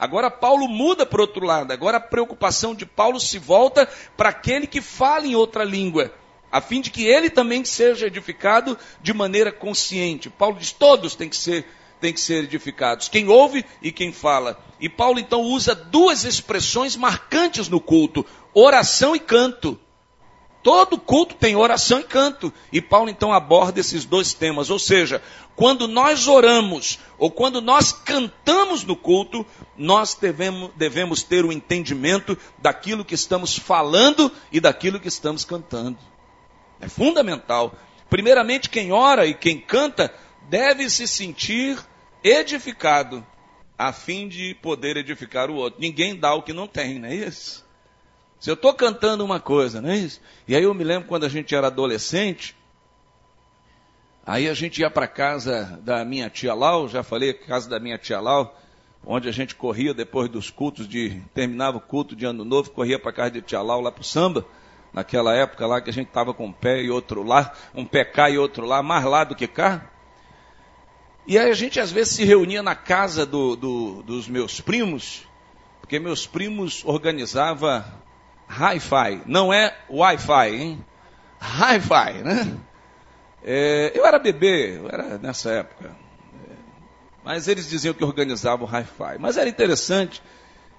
Agora, 0.00 0.30
Paulo 0.30 0.66
muda 0.66 1.04
para 1.04 1.20
outro 1.20 1.44
lado. 1.44 1.70
Agora, 1.74 1.98
a 1.98 2.00
preocupação 2.00 2.74
de 2.74 2.86
Paulo 2.86 3.20
se 3.20 3.38
volta 3.38 3.86
para 4.16 4.30
aquele 4.30 4.66
que 4.66 4.80
fala 4.80 5.26
em 5.26 5.34
outra 5.34 5.62
língua. 5.62 6.10
a 6.50 6.60
fim 6.60 6.80
de 6.80 6.90
que 6.90 7.06
ele 7.06 7.30
também 7.30 7.64
seja 7.64 8.06
edificado 8.06 8.76
de 9.02 9.12
maneira 9.12 9.52
consciente. 9.52 10.30
Paulo 10.30 10.56
diz: 10.58 10.72
todos 10.72 11.14
têm 11.14 11.28
que 11.28 11.36
ser, 11.36 11.66
têm 12.00 12.14
que 12.14 12.20
ser 12.20 12.44
edificados, 12.44 13.08
quem 13.08 13.28
ouve 13.28 13.64
e 13.82 13.92
quem 13.92 14.10
fala. 14.10 14.58
E 14.80 14.88
Paulo 14.88 15.20
então 15.20 15.42
usa 15.42 15.74
duas 15.74 16.24
expressões 16.24 16.96
marcantes 16.96 17.68
no 17.68 17.78
culto: 17.78 18.24
oração 18.54 19.14
e 19.14 19.20
canto. 19.20 19.78
Todo 20.62 20.98
culto 20.98 21.34
tem 21.34 21.56
oração 21.56 22.00
e 22.00 22.04
canto. 22.04 22.52
E 22.72 22.80
Paulo 22.80 23.08
então 23.08 23.32
aborda 23.32 23.80
esses 23.80 24.04
dois 24.04 24.34
temas. 24.34 24.68
Ou 24.68 24.78
seja, 24.78 25.22
quando 25.56 25.88
nós 25.88 26.28
oramos 26.28 26.98
ou 27.18 27.30
quando 27.30 27.60
nós 27.60 27.92
cantamos 27.92 28.84
no 28.84 28.94
culto, 28.94 29.46
nós 29.76 30.14
devemos, 30.14 30.70
devemos 30.76 31.22
ter 31.22 31.44
o 31.44 31.48
um 31.48 31.52
entendimento 31.52 32.36
daquilo 32.58 33.04
que 33.04 33.14
estamos 33.14 33.56
falando 33.56 34.30
e 34.52 34.60
daquilo 34.60 35.00
que 35.00 35.08
estamos 35.08 35.44
cantando. 35.44 35.98
É 36.80 36.88
fundamental. 36.88 37.74
Primeiramente, 38.08 38.68
quem 38.68 38.92
ora 38.92 39.26
e 39.26 39.34
quem 39.34 39.58
canta 39.58 40.12
deve 40.48 40.90
se 40.90 41.06
sentir 41.06 41.78
edificado, 42.22 43.24
a 43.78 43.92
fim 43.92 44.28
de 44.28 44.54
poder 44.56 44.96
edificar 44.98 45.48
o 45.48 45.54
outro. 45.54 45.80
Ninguém 45.80 46.14
dá 46.14 46.34
o 46.34 46.42
que 46.42 46.52
não 46.52 46.66
tem, 46.66 46.98
não 46.98 47.08
é 47.08 47.14
isso? 47.14 47.64
Se 48.40 48.50
eu 48.50 48.54
estou 48.54 48.72
cantando 48.72 49.22
uma 49.22 49.38
coisa, 49.38 49.82
não 49.82 49.90
é 49.90 49.98
isso? 49.98 50.18
E 50.48 50.56
aí 50.56 50.62
eu 50.62 50.72
me 50.72 50.82
lembro 50.82 51.06
quando 51.06 51.24
a 51.24 51.28
gente 51.28 51.54
era 51.54 51.66
adolescente, 51.66 52.56
aí 54.26 54.48
a 54.48 54.54
gente 54.54 54.80
ia 54.80 54.90
para 54.90 55.06
casa 55.06 55.78
da 55.82 56.02
minha 56.06 56.30
tia 56.30 56.54
Lau, 56.54 56.88
já 56.88 57.02
falei, 57.02 57.34
casa 57.34 57.68
da 57.68 57.78
minha 57.78 57.98
tia 57.98 58.18
Lau, 58.18 58.58
onde 59.04 59.28
a 59.28 59.32
gente 59.32 59.54
corria 59.54 59.92
depois 59.92 60.30
dos 60.30 60.48
cultos 60.48 60.88
de, 60.88 61.20
terminava 61.34 61.76
o 61.76 61.82
culto 61.82 62.16
de 62.16 62.24
ano 62.24 62.42
novo, 62.42 62.70
corria 62.70 62.98
para 62.98 63.12
casa 63.12 63.30
de 63.32 63.42
tia 63.42 63.60
Lau 63.60 63.82
lá 63.82 63.92
para 63.92 64.00
o 64.00 64.04
samba, 64.04 64.46
naquela 64.90 65.34
época 65.34 65.66
lá 65.66 65.78
que 65.82 65.90
a 65.90 65.92
gente 65.92 66.08
estava 66.08 66.32
com 66.32 66.46
um 66.46 66.52
pé 66.52 66.82
e 66.82 66.90
outro 66.90 67.22
lá, 67.22 67.52
um 67.74 67.84
pé 67.84 68.06
cá 68.06 68.30
e 68.30 68.38
outro 68.38 68.64
lá, 68.64 68.82
mais 68.82 69.04
lá 69.04 69.22
do 69.22 69.34
que 69.34 69.46
cá. 69.46 69.90
E 71.26 71.38
aí 71.38 71.50
a 71.50 71.54
gente 71.54 71.78
às 71.78 71.92
vezes 71.92 72.14
se 72.14 72.24
reunia 72.24 72.62
na 72.62 72.74
casa 72.74 73.26
do, 73.26 73.54
do, 73.54 74.02
dos 74.02 74.26
meus 74.26 74.62
primos, 74.62 75.28
porque 75.82 75.98
meus 75.98 76.26
primos 76.26 76.82
organizavam 76.86 77.84
hi-fi, 78.50 79.22
não 79.26 79.52
é 79.52 79.76
wi-fi, 79.88 80.56
hein? 80.56 80.84
Hi-fi, 81.40 82.22
né? 82.24 82.58
É, 83.42 83.92
eu 83.94 84.04
era 84.04 84.18
bebê, 84.18 84.76
eu 84.76 84.88
era 84.88 85.16
nessa 85.18 85.50
época. 85.50 85.88
É, 85.88 86.54
mas 87.24 87.46
eles 87.46 87.70
diziam 87.70 87.94
que 87.94 88.04
organizavam 88.04 88.66
o 88.66 88.70
hi-fi. 88.70 89.18
Mas 89.18 89.36
era 89.36 89.48
interessante 89.48 90.20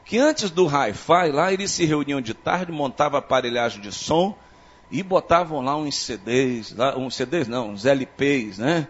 que 0.03 0.17
antes 0.17 0.51
do 0.51 0.67
hi-fi, 0.67 1.31
lá 1.31 1.51
eles 1.53 1.71
se 1.71 1.85
reuniam 1.85 2.21
de 2.21 2.33
tarde, 2.33 2.71
montavam 2.71 3.17
aparelhagem 3.17 3.81
de 3.81 3.91
som 3.91 4.37
e 4.91 5.01
botavam 5.01 5.61
lá 5.61 5.75
uns 5.77 5.95
CDs, 5.95 6.75
lá, 6.75 6.97
uns 6.97 7.15
CDs 7.15 7.47
não, 7.47 7.69
uns 7.69 7.85
LPs, 7.85 8.57
né? 8.57 8.87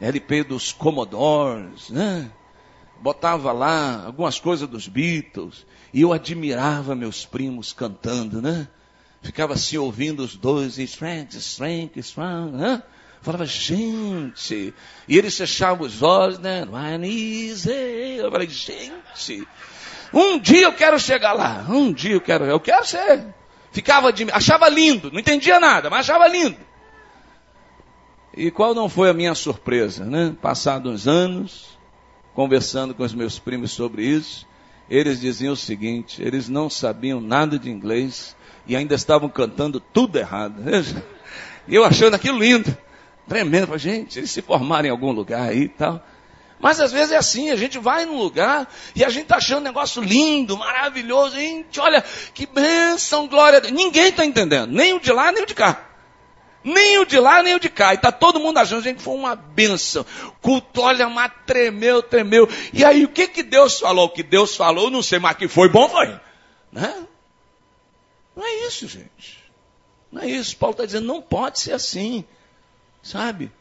LP 0.00 0.44
dos 0.44 0.72
Commodores, 0.72 1.90
né? 1.90 2.30
Botava 3.00 3.52
lá 3.52 4.04
algumas 4.06 4.40
coisas 4.40 4.68
dos 4.68 4.88
Beatles. 4.88 5.66
E 5.94 6.02
eu 6.02 6.12
admirava 6.12 6.96
meus 6.96 7.24
primos 7.24 7.72
cantando, 7.72 8.42
né? 8.42 8.66
Ficava 9.22 9.54
assim 9.54 9.76
ouvindo 9.76 10.24
os 10.24 10.34
dois, 10.34 10.74
Frank, 10.92 11.40
Frank, 11.40 12.02
Frank, 12.02 12.56
né? 12.56 12.82
Falava, 13.22 13.46
gente. 13.46 14.74
E 15.06 15.16
eles 15.16 15.38
fechavam 15.38 15.86
os 15.86 16.02
olhos, 16.02 16.40
né? 16.40 16.66
Eu 18.18 18.30
falei, 18.30 18.48
gente. 18.48 19.46
Um 20.12 20.36
dia 20.36 20.64
eu 20.64 20.72
quero 20.72 20.98
chegar 20.98 21.32
lá. 21.32 21.64
Um 21.68 21.92
dia 21.92 22.14
eu 22.14 22.20
quero, 22.20 22.44
eu 22.44 22.58
quero 22.58 22.84
ser. 22.84 23.24
Ficava 23.70 24.12
de, 24.12 24.28
achava 24.32 24.68
lindo, 24.68 25.12
não 25.12 25.20
entendia 25.20 25.60
nada, 25.60 25.88
mas 25.88 26.00
achava 26.00 26.26
lindo. 26.26 26.58
E 28.36 28.50
qual 28.50 28.74
não 28.74 28.88
foi 28.88 29.10
a 29.10 29.14
minha 29.14 29.34
surpresa, 29.36 30.04
né? 30.04 30.34
Passados 30.42 30.92
uns 30.92 31.06
anos, 31.06 31.78
conversando 32.34 32.94
com 32.94 33.04
os 33.04 33.14
meus 33.14 33.38
primos 33.38 33.70
sobre 33.70 34.04
isso, 34.04 34.44
eles 34.88 35.20
diziam 35.20 35.52
o 35.52 35.56
seguinte: 35.56 36.22
eles 36.22 36.48
não 36.48 36.68
sabiam 36.68 37.20
nada 37.20 37.58
de 37.58 37.70
inglês 37.70 38.36
e 38.66 38.76
ainda 38.76 38.94
estavam 38.94 39.28
cantando 39.28 39.80
tudo 39.80 40.18
errado. 40.18 40.62
E 41.66 41.74
eu 41.74 41.82
achando 41.82 42.12
aquilo 42.12 42.38
lindo, 42.38 42.76
tremendo, 43.26 43.78
gente, 43.78 44.18
eles 44.18 44.30
se 44.30 44.42
formaram 44.42 44.86
em 44.86 44.90
algum 44.90 45.12
lugar 45.12 45.48
aí 45.48 45.62
e 45.62 45.68
tal. 45.70 46.04
Mas 46.60 46.78
às 46.78 46.92
vezes 46.92 47.12
é 47.12 47.16
assim, 47.16 47.50
a 47.50 47.56
gente 47.56 47.78
vai 47.78 48.04
num 48.04 48.18
lugar 48.18 48.68
e 48.94 49.02
a 49.02 49.08
gente 49.08 49.22
está 49.22 49.36
achando 49.36 49.60
um 49.60 49.64
negócio 49.64 50.02
lindo, 50.02 50.58
maravilhoso, 50.58 51.36
gente, 51.36 51.80
olha, 51.80 52.04
que 52.34 52.46
bênção, 52.46 53.26
glória 53.26 53.58
a 53.58 53.60
Deus. 53.60 53.72
Ninguém 53.72 54.08
está 54.08 54.26
entendendo, 54.26 54.70
nem 54.70 54.92
o 54.92 55.00
de 55.00 55.10
lá, 55.10 55.32
nem 55.32 55.42
o 55.42 55.46
de 55.46 55.54
cá. 55.54 55.93
Nem 56.64 56.98
o 56.98 57.04
de 57.04 57.20
lá, 57.20 57.42
nem 57.42 57.54
o 57.54 57.60
de 57.60 57.68
cá. 57.68 57.92
E 57.92 57.96
está 57.96 58.10
todo 58.10 58.40
mundo 58.40 58.56
achando, 58.56 58.82
gente, 58.82 59.02
foi 59.02 59.14
uma 59.14 59.36
bênção. 59.36 60.04
Culto, 60.40 60.80
olha, 60.80 61.08
mas 61.10 61.30
tremeu, 61.46 62.02
tremeu. 62.02 62.48
E 62.72 62.82
aí, 62.82 63.04
o 63.04 63.08
que 63.08 63.28
que 63.28 63.42
Deus 63.42 63.78
falou? 63.78 64.06
O 64.06 64.10
que 64.10 64.22
Deus 64.22 64.56
falou, 64.56 64.90
não 64.90 65.02
sei, 65.02 65.18
mas 65.18 65.36
que 65.36 65.46
foi 65.46 65.68
bom, 65.68 65.88
foi. 65.88 66.18
Né? 66.72 67.06
Não 68.34 68.44
é 68.44 68.66
isso, 68.66 68.88
gente. 68.88 69.44
Não 70.10 70.22
é 70.22 70.26
isso. 70.26 70.56
Paulo 70.56 70.72
está 70.72 70.86
dizendo, 70.86 71.06
não 71.06 71.20
pode 71.20 71.60
ser 71.60 71.72
assim. 71.72 72.24
Sabe? 73.02 73.52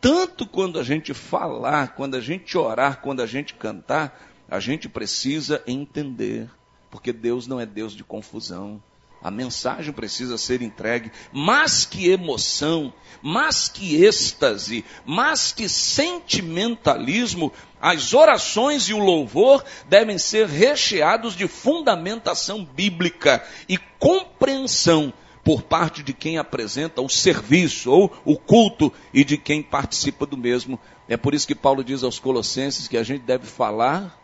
Tanto 0.00 0.46
quando 0.46 0.78
a 0.78 0.82
gente 0.82 1.12
falar, 1.12 1.94
quando 1.94 2.14
a 2.14 2.20
gente 2.20 2.56
orar, 2.56 3.02
quando 3.02 3.20
a 3.20 3.26
gente 3.26 3.52
cantar, 3.52 4.18
a 4.48 4.58
gente 4.58 4.88
precisa 4.88 5.62
entender, 5.66 6.50
porque 6.90 7.12
Deus 7.12 7.46
não 7.46 7.60
é 7.60 7.66
Deus 7.66 7.92
de 7.94 8.02
confusão. 8.02 8.82
A 9.22 9.30
mensagem 9.30 9.92
precisa 9.92 10.38
ser 10.38 10.62
entregue, 10.62 11.12
mas 11.30 11.84
que 11.84 12.08
emoção, 12.08 12.92
mas 13.22 13.68
que 13.68 14.02
êxtase, 14.02 14.84
mas 15.04 15.52
que 15.52 15.68
sentimentalismo, 15.68 17.52
as 17.80 18.14
orações 18.14 18.88
e 18.88 18.94
o 18.94 18.98
louvor 18.98 19.62
devem 19.88 20.16
ser 20.16 20.46
recheados 20.46 21.36
de 21.36 21.46
fundamentação 21.46 22.64
bíblica 22.64 23.44
e 23.68 23.76
compreensão 23.98 25.12
por 25.44 25.62
parte 25.62 26.02
de 26.02 26.14
quem 26.14 26.38
apresenta 26.38 27.02
o 27.02 27.08
serviço 27.08 27.90
ou 27.90 28.12
o 28.24 28.38
culto 28.38 28.92
e 29.12 29.22
de 29.22 29.36
quem 29.36 29.62
participa 29.62 30.24
do 30.24 30.36
mesmo. 30.36 30.80
É 31.06 31.16
por 31.16 31.34
isso 31.34 31.46
que 31.46 31.54
Paulo 31.54 31.84
diz 31.84 32.02
aos 32.02 32.18
Colossenses 32.18 32.88
que 32.88 32.96
a 32.96 33.02
gente 33.02 33.22
deve 33.22 33.46
falar 33.46 34.18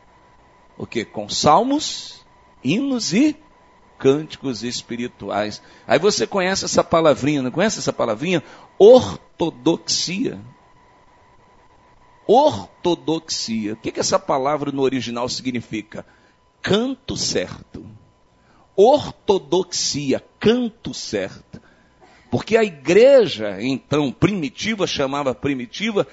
o 0.78 0.86
que? 0.86 1.04
Com 1.04 1.28
salmos, 1.28 2.24
hinos 2.62 3.12
e 3.12 3.36
cânticos 3.98 4.62
espirituais. 4.62 5.62
Aí 5.86 5.98
você 5.98 6.26
conhece 6.26 6.64
essa 6.64 6.84
palavrinha, 6.84 7.42
não 7.42 7.50
conhece 7.50 7.78
essa 7.78 7.92
palavrinha? 7.92 8.42
Ortodoxia. 8.78 10.40
Ortodoxia. 12.26 13.74
O 13.74 13.76
que, 13.76 13.92
que 13.92 14.00
essa 14.00 14.18
palavra 14.18 14.72
no 14.72 14.82
original 14.82 15.28
significa? 15.28 16.04
Canto 16.62 17.16
certo 17.16 17.86
ortodoxia, 18.76 20.22
canto 20.38 20.92
certo. 20.92 21.60
Porque 22.30 22.56
a 22.56 22.64
igreja, 22.64 23.56
então, 23.62 24.12
primitiva, 24.12 24.86
chamava 24.86 25.34
primitiva, 25.34 26.06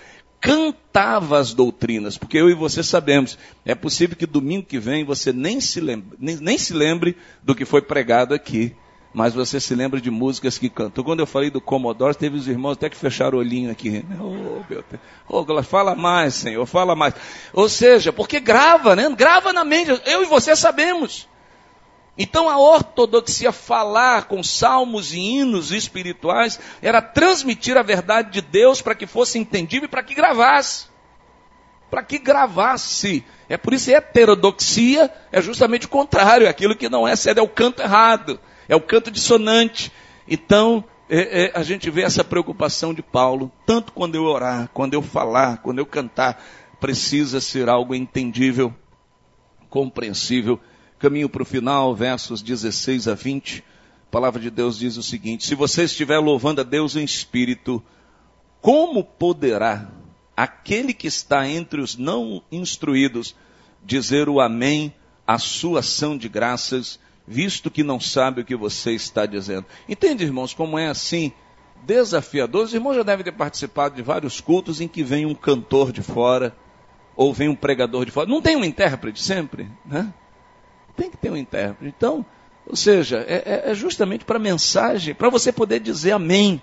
cantava 0.43 1.39
as 1.39 1.53
doutrinas, 1.53 2.17
porque 2.17 2.37
eu 2.37 2.49
e 2.49 2.53
você 2.53 2.83
sabemos, 2.83 3.37
é 3.65 3.73
possível 3.73 4.17
que 4.17 4.25
domingo 4.25 4.65
que 4.65 4.77
vem 4.77 5.05
você 5.05 5.31
nem 5.31 5.61
se 5.61 5.79
lembre, 5.79 6.17
nem, 6.19 6.35
nem 6.35 6.57
se 6.57 6.73
lembre 6.73 7.15
do 7.41 7.55
que 7.55 7.63
foi 7.63 7.81
pregado 7.81 8.33
aqui, 8.33 8.75
mas 9.13 9.33
você 9.33 9.57
se 9.57 9.73
lembra 9.73 10.01
de 10.01 10.11
músicas 10.11 10.57
que 10.57 10.69
cantam. 10.69 11.01
Quando 11.01 11.21
eu 11.21 11.25
falei 11.25 11.49
do 11.49 11.61
Commodore, 11.61 12.13
teve 12.15 12.35
os 12.35 12.47
irmãos 12.47 12.73
até 12.73 12.89
que 12.89 12.97
fecharam 12.97 13.37
o 13.37 13.39
olhinho 13.39 13.71
aqui. 13.71 14.03
Oh, 14.19 14.63
meu 14.69 14.83
Deus. 14.89 15.01
Oh, 15.29 15.63
fala 15.63 15.95
mais, 15.95 16.33
Senhor, 16.33 16.65
fala 16.65 16.93
mais. 16.93 17.13
Ou 17.53 17.69
seja, 17.69 18.11
porque 18.11 18.39
grava, 18.41 18.97
né? 18.97 19.07
Grava 19.15 19.53
na 19.53 19.63
mente. 19.63 19.91
Eu 20.05 20.23
e 20.23 20.25
você 20.25 20.55
sabemos. 20.55 21.29
Então 22.17 22.47
a 22.47 22.59
ortodoxia 22.59 23.51
falar 23.51 24.25
com 24.25 24.43
salmos 24.43 25.13
e 25.13 25.19
hinos 25.19 25.71
espirituais 25.71 26.59
era 26.81 27.01
transmitir 27.01 27.75
a 27.75 27.81
verdade 27.81 28.31
de 28.31 28.41
Deus 28.41 28.81
para 28.81 28.93
que 28.93 29.07
fosse 29.07 29.39
entendível 29.39 29.85
e 29.85 29.89
para 29.89 30.03
que 30.03 30.13
gravasse. 30.13 30.85
Para 31.89 32.03
que 32.03 32.19
gravasse. 32.19 33.25
É 33.49 33.57
por 33.57 33.73
isso 33.73 33.85
que 33.85 33.95
heterodoxia 33.95 35.11
é 35.31 35.41
justamente 35.41 35.87
o 35.87 35.89
contrário, 35.89 36.45
é 36.45 36.49
aquilo 36.49 36.75
que 36.75 36.87
não 36.87 37.07
é 37.07 37.15
sério, 37.15 37.39
é 37.39 37.43
o 37.43 37.49
canto 37.49 37.81
errado, 37.81 38.39
é 38.69 38.75
o 38.75 38.81
canto 38.81 39.09
dissonante. 39.09 39.91
Então, 40.27 40.83
é, 41.09 41.45
é, 41.45 41.51
a 41.55 41.63
gente 41.63 41.89
vê 41.89 42.03
essa 42.03 42.23
preocupação 42.23 42.93
de 42.93 43.01
Paulo, 43.01 43.51
tanto 43.65 43.91
quando 43.91 44.15
eu 44.15 44.23
orar, 44.23 44.69
quando 44.73 44.93
eu 44.93 45.01
falar, 45.01 45.57
quando 45.57 45.79
eu 45.79 45.85
cantar, 45.85 46.43
precisa 46.79 47.41
ser 47.41 47.69
algo 47.69 47.93
entendível, 47.93 48.73
compreensível 49.69 50.59
Caminho 51.03 51.27
para 51.27 51.43
o 51.43 51.45
final, 51.45 51.93
versos 51.93 52.41
16 52.41 53.09
a 53.09 53.13
20. 53.13 53.61
A 54.07 54.09
palavra 54.09 54.39
de 54.39 54.49
Deus 54.49 54.79
diz 54.79 54.95
o 54.95 55.03
seguinte: 55.03 55.45
Se 55.45 55.53
você 55.53 55.83
estiver 55.83 56.17
louvando 56.17 56.61
a 56.61 56.63
Deus 56.63 56.95
em 56.95 57.03
espírito, 57.03 57.83
como 58.61 59.03
poderá 59.03 59.91
aquele 60.33 60.93
que 60.93 61.05
está 61.05 61.45
entre 61.45 61.81
os 61.81 61.97
não 61.97 62.41
instruídos 62.49 63.35
dizer 63.83 64.29
o 64.29 64.39
Amém 64.39 64.93
à 65.27 65.37
sua 65.37 65.81
ação 65.81 66.17
de 66.17 66.29
graças, 66.29 66.97
visto 67.27 67.69
que 67.69 67.83
não 67.83 67.99
sabe 67.99 68.39
o 68.39 68.45
que 68.45 68.55
você 68.55 68.93
está 68.93 69.25
dizendo? 69.25 69.65
Entende, 69.89 70.23
irmãos, 70.23 70.53
como 70.53 70.79
é 70.79 70.87
assim? 70.87 71.33
desafiador. 71.85 72.63
Os 72.63 72.73
irmãos 72.73 72.95
já 72.95 73.03
devem 73.03 73.25
ter 73.25 73.33
participado 73.33 73.93
de 73.93 74.01
vários 74.01 74.39
cultos 74.39 74.79
em 74.79 74.87
que 74.87 75.03
vem 75.03 75.25
um 75.25 75.35
cantor 75.35 75.91
de 75.91 76.01
fora, 76.01 76.55
ou 77.13 77.33
vem 77.33 77.49
um 77.49 77.55
pregador 77.55 78.05
de 78.05 78.11
fora. 78.11 78.29
Não 78.29 78.41
tem 78.41 78.55
um 78.55 78.63
intérprete 78.63 79.21
sempre, 79.21 79.69
né? 79.85 80.13
Tem 80.95 81.09
que 81.09 81.17
ter 81.17 81.31
um 81.31 81.37
intérprete. 81.37 81.93
Então, 81.95 82.25
ou 82.65 82.75
seja, 82.75 83.25
é, 83.27 83.43
é, 83.45 83.71
é 83.71 83.75
justamente 83.75 84.25
para 84.25 84.37
a 84.37 84.41
mensagem, 84.41 85.13
para 85.13 85.29
você 85.29 85.51
poder 85.51 85.79
dizer 85.79 86.11
amém. 86.11 86.61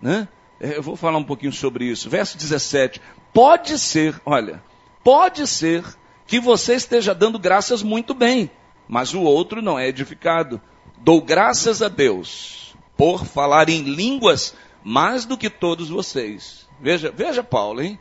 Né? 0.00 0.28
É, 0.60 0.76
eu 0.76 0.82
vou 0.82 0.96
falar 0.96 1.18
um 1.18 1.24
pouquinho 1.24 1.52
sobre 1.52 1.84
isso. 1.86 2.08
Verso 2.08 2.38
17. 2.38 3.00
Pode 3.32 3.78
ser, 3.78 4.20
olha, 4.24 4.62
pode 5.02 5.46
ser 5.46 5.84
que 6.26 6.40
você 6.40 6.74
esteja 6.74 7.14
dando 7.14 7.38
graças 7.38 7.82
muito 7.82 8.14
bem, 8.14 8.50
mas 8.88 9.12
o 9.12 9.20
outro 9.20 9.60
não 9.60 9.78
é 9.78 9.88
edificado. 9.88 10.60
Dou 10.98 11.20
graças 11.20 11.82
a 11.82 11.88
Deus 11.88 12.74
por 12.96 13.26
falar 13.26 13.68
em 13.68 13.82
línguas 13.82 14.54
mais 14.82 15.24
do 15.24 15.36
que 15.36 15.50
todos 15.50 15.88
vocês. 15.88 16.68
Veja, 16.80 17.12
veja 17.14 17.42
Paulo, 17.42 17.82
hein? 17.82 17.98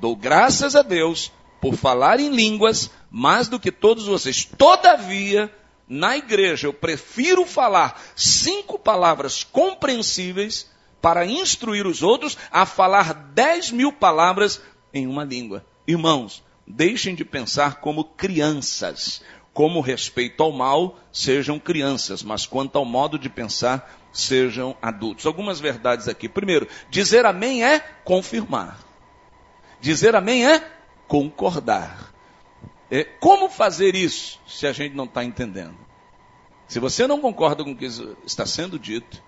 Dou 0.00 0.14
graças 0.14 0.76
a 0.76 0.82
Deus 0.82 1.32
por 1.60 1.74
falar 1.76 2.20
em 2.20 2.30
línguas 2.30 2.90
mais 3.10 3.48
do 3.48 3.58
que 3.58 3.72
todos 3.72 4.06
vocês. 4.06 4.44
Todavia, 4.44 5.52
na 5.88 6.16
igreja, 6.16 6.66
eu 6.66 6.72
prefiro 6.72 7.44
falar 7.44 8.00
cinco 8.14 8.78
palavras 8.78 9.42
compreensíveis 9.44 10.70
para 11.00 11.24
instruir 11.24 11.86
os 11.86 12.02
outros 12.02 12.36
a 12.50 12.66
falar 12.66 13.14
dez 13.14 13.70
mil 13.70 13.92
palavras 13.92 14.60
em 14.92 15.06
uma 15.06 15.24
língua. 15.24 15.64
Irmãos, 15.86 16.42
deixem 16.66 17.14
de 17.14 17.24
pensar 17.24 17.76
como 17.80 18.04
crianças. 18.04 19.22
Como 19.52 19.80
respeito 19.80 20.40
ao 20.42 20.52
mal, 20.52 21.00
sejam 21.10 21.58
crianças, 21.58 22.22
mas 22.22 22.46
quanto 22.46 22.78
ao 22.78 22.84
modo 22.84 23.18
de 23.18 23.28
pensar, 23.28 24.08
sejam 24.12 24.76
adultos. 24.80 25.26
Algumas 25.26 25.58
verdades 25.58 26.06
aqui. 26.06 26.28
Primeiro, 26.28 26.68
dizer 26.90 27.26
amém 27.26 27.64
é 27.64 27.80
confirmar. 28.04 28.78
Dizer 29.80 30.14
amém 30.14 30.46
é 30.46 30.77
concordar. 31.08 32.12
É, 32.90 33.02
como 33.02 33.48
fazer 33.48 33.96
isso 33.96 34.38
se 34.46 34.66
a 34.66 34.72
gente 34.72 34.94
não 34.94 35.04
está 35.04 35.24
entendendo? 35.24 35.76
Se 36.68 36.78
você 36.78 37.06
não 37.06 37.20
concorda 37.20 37.64
com 37.64 37.72
o 37.72 37.76
que 37.76 37.86
está 38.24 38.46
sendo 38.46 38.78
dito, 38.78 39.22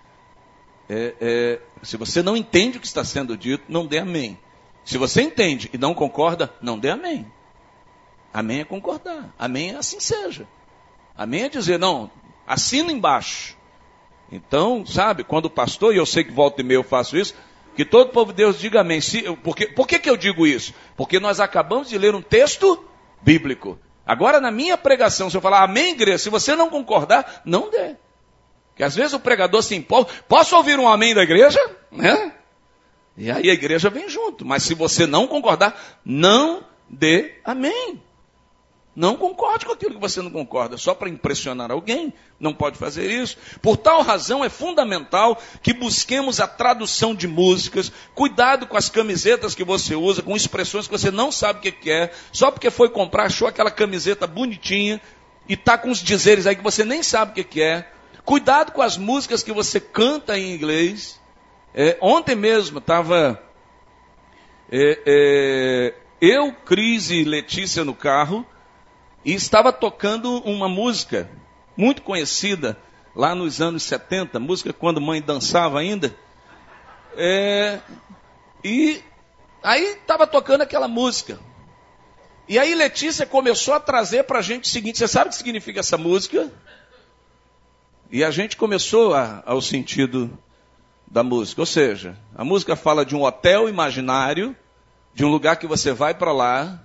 é, 0.87 1.15
é, 1.19 1.61
se 1.81 1.97
você 1.97 2.21
não 2.21 2.37
entende 2.37 2.77
o 2.77 2.81
que 2.81 2.87
está 2.87 3.03
sendo 3.03 3.35
dito, 3.35 3.63
não 3.67 3.85
dê 3.85 3.97
amém. 3.97 4.37
Se 4.85 4.97
você 4.97 5.21
entende 5.21 5.69
e 5.73 5.77
não 5.77 5.93
concorda, 5.93 6.53
não 6.61 6.77
dê 6.77 6.89
amém. 6.89 7.25
Amém 8.33 8.61
é 8.61 8.63
concordar. 8.63 9.33
Amém 9.37 9.71
é 9.71 9.75
assim 9.75 9.99
seja. 9.99 10.47
Amém 11.15 11.43
é 11.43 11.49
dizer, 11.49 11.77
não, 11.77 12.09
assina 12.47 12.91
embaixo. 12.91 13.57
Então, 14.31 14.85
sabe, 14.85 15.23
quando 15.23 15.45
o 15.45 15.49
pastor, 15.49 15.93
e 15.93 15.97
eu 15.97 16.05
sei 16.05 16.23
que 16.23 16.31
volta 16.31 16.61
e 16.61 16.63
meia 16.63 16.77
eu 16.77 16.83
faço 16.83 17.17
isso, 17.17 17.35
que 17.75 17.85
todo 17.85 18.11
povo 18.11 18.31
de 18.31 18.37
Deus 18.37 18.59
diga 18.59 18.81
amém. 18.81 19.01
Se, 19.01 19.21
porque, 19.37 19.67
por 19.67 19.87
que, 19.87 19.99
que 19.99 20.09
eu 20.09 20.17
digo 20.17 20.45
isso? 20.45 20.73
Porque 20.95 21.19
nós 21.19 21.39
acabamos 21.39 21.89
de 21.89 21.97
ler 21.97 22.13
um 22.13 22.21
texto 22.21 22.83
bíblico. 23.21 23.79
Agora, 24.05 24.41
na 24.41 24.51
minha 24.51 24.77
pregação, 24.77 25.29
se 25.29 25.37
eu 25.37 25.41
falar 25.41 25.63
amém, 25.63 25.93
igreja, 25.93 26.17
se 26.17 26.29
você 26.29 26.55
não 26.55 26.69
concordar, 26.69 27.41
não 27.45 27.69
dê. 27.69 27.95
Que 28.75 28.83
às 28.83 28.95
vezes 28.95 29.13
o 29.13 29.19
pregador 29.19 29.61
se 29.61 29.75
empolga. 29.75 30.11
Posso 30.27 30.55
ouvir 30.55 30.79
um 30.79 30.87
amém 30.87 31.13
da 31.13 31.23
igreja? 31.23 31.59
Né? 31.91 32.33
E 33.15 33.29
aí 33.29 33.49
a 33.49 33.53
igreja 33.53 33.89
vem 33.89 34.09
junto. 34.09 34.45
Mas 34.45 34.63
se 34.63 34.73
você 34.73 35.05
não 35.05 35.27
concordar, 35.27 35.99
não 36.03 36.63
dê 36.89 37.35
amém. 37.43 38.01
Não 38.93 39.15
concorde 39.15 39.65
com 39.65 39.71
aquilo 39.71 39.93
que 39.93 40.01
você 40.01 40.21
não 40.21 40.29
concorda, 40.29 40.77
só 40.77 40.93
para 40.93 41.07
impressionar 41.07 41.71
alguém, 41.71 42.13
não 42.37 42.53
pode 42.53 42.77
fazer 42.77 43.09
isso. 43.09 43.37
Por 43.61 43.77
tal 43.77 44.01
razão 44.01 44.43
é 44.43 44.49
fundamental 44.49 45.41
que 45.63 45.73
busquemos 45.73 46.41
a 46.41 46.47
tradução 46.47 47.15
de 47.15 47.25
músicas, 47.25 47.89
cuidado 48.13 48.67
com 48.67 48.75
as 48.75 48.89
camisetas 48.89 49.55
que 49.55 49.63
você 49.63 49.95
usa, 49.95 50.21
com 50.21 50.35
expressões 50.35 50.87
que 50.87 50.91
você 50.91 51.09
não 51.09 51.31
sabe 51.31 51.59
o 51.59 51.71
que 51.71 51.89
é, 51.89 52.11
só 52.33 52.51
porque 52.51 52.69
foi 52.69 52.89
comprar, 52.89 53.27
achou 53.27 53.47
aquela 53.47 53.71
camiseta 53.71 54.27
bonitinha 54.27 54.99
e 55.47 55.53
está 55.53 55.77
com 55.77 55.89
os 55.89 55.99
dizeres 55.99 56.45
aí 56.45 56.57
que 56.57 56.63
você 56.63 56.83
nem 56.83 57.01
sabe 57.01 57.39
o 57.39 57.45
que 57.45 57.61
é. 57.61 57.89
Cuidado 58.25 58.73
com 58.73 58.81
as 58.81 58.97
músicas 58.97 59.41
que 59.41 59.53
você 59.53 59.79
canta 59.79 60.37
em 60.37 60.53
inglês. 60.53 61.19
É, 61.73 61.97
ontem 62.01 62.35
mesmo 62.35 62.79
estava 62.79 63.41
é, 64.69 64.99
é, 65.05 65.93
eu, 66.19 66.51
Cris 66.65 67.09
e 67.09 67.23
Letícia 67.23 67.85
no 67.85 67.95
carro 67.95 68.45
e 69.23 69.33
estava 69.33 69.71
tocando 69.71 70.39
uma 70.39 70.67
música 70.67 71.29
muito 71.77 72.01
conhecida 72.01 72.77
lá 73.15 73.35
nos 73.35 73.61
anos 73.61 73.83
70, 73.83 74.39
música 74.39 74.73
quando 74.73 75.01
mãe 75.01 75.21
dançava 75.21 75.79
ainda. 75.79 76.15
É, 77.15 77.79
e 78.63 79.01
aí 79.61 79.83
estava 79.93 80.25
tocando 80.25 80.61
aquela 80.61 80.87
música. 80.87 81.39
E 82.47 82.57
aí 82.57 82.73
Letícia 82.75 83.25
começou 83.25 83.73
a 83.73 83.79
trazer 83.79 84.23
para 84.23 84.39
a 84.39 84.41
gente 84.41 84.65
o 84.65 84.67
seguinte: 84.67 84.97
você 84.97 85.07
sabe 85.07 85.27
o 85.27 85.29
que 85.29 85.37
significa 85.37 85.79
essa 85.79 85.97
música? 85.97 86.51
E 88.11 88.23
a 88.23 88.31
gente 88.31 88.57
começou 88.57 89.13
a, 89.13 89.41
ao 89.45 89.61
sentido 89.61 90.37
da 91.07 91.23
música. 91.23 91.61
Ou 91.61 91.65
seja, 91.65 92.17
a 92.35 92.43
música 92.43 92.75
fala 92.75 93.05
de 93.05 93.15
um 93.15 93.23
hotel 93.23 93.69
imaginário, 93.69 94.55
de 95.13 95.23
um 95.23 95.29
lugar 95.29 95.57
que 95.57 95.67
você 95.67 95.93
vai 95.93 96.13
para 96.13 96.31
lá, 96.31 96.83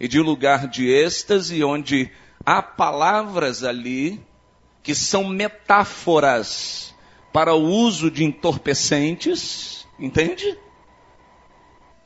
e 0.00 0.06
de 0.06 0.20
um 0.20 0.24
lugar 0.24 0.68
de 0.68 0.88
êxtase, 0.88 1.62
onde 1.64 2.10
há 2.44 2.62
palavras 2.62 3.64
ali 3.64 4.20
que 4.82 4.94
são 4.94 5.24
metáforas 5.24 6.94
para 7.32 7.54
o 7.54 7.62
uso 7.62 8.10
de 8.10 8.24
entorpecentes, 8.24 9.86
entende? 9.98 10.58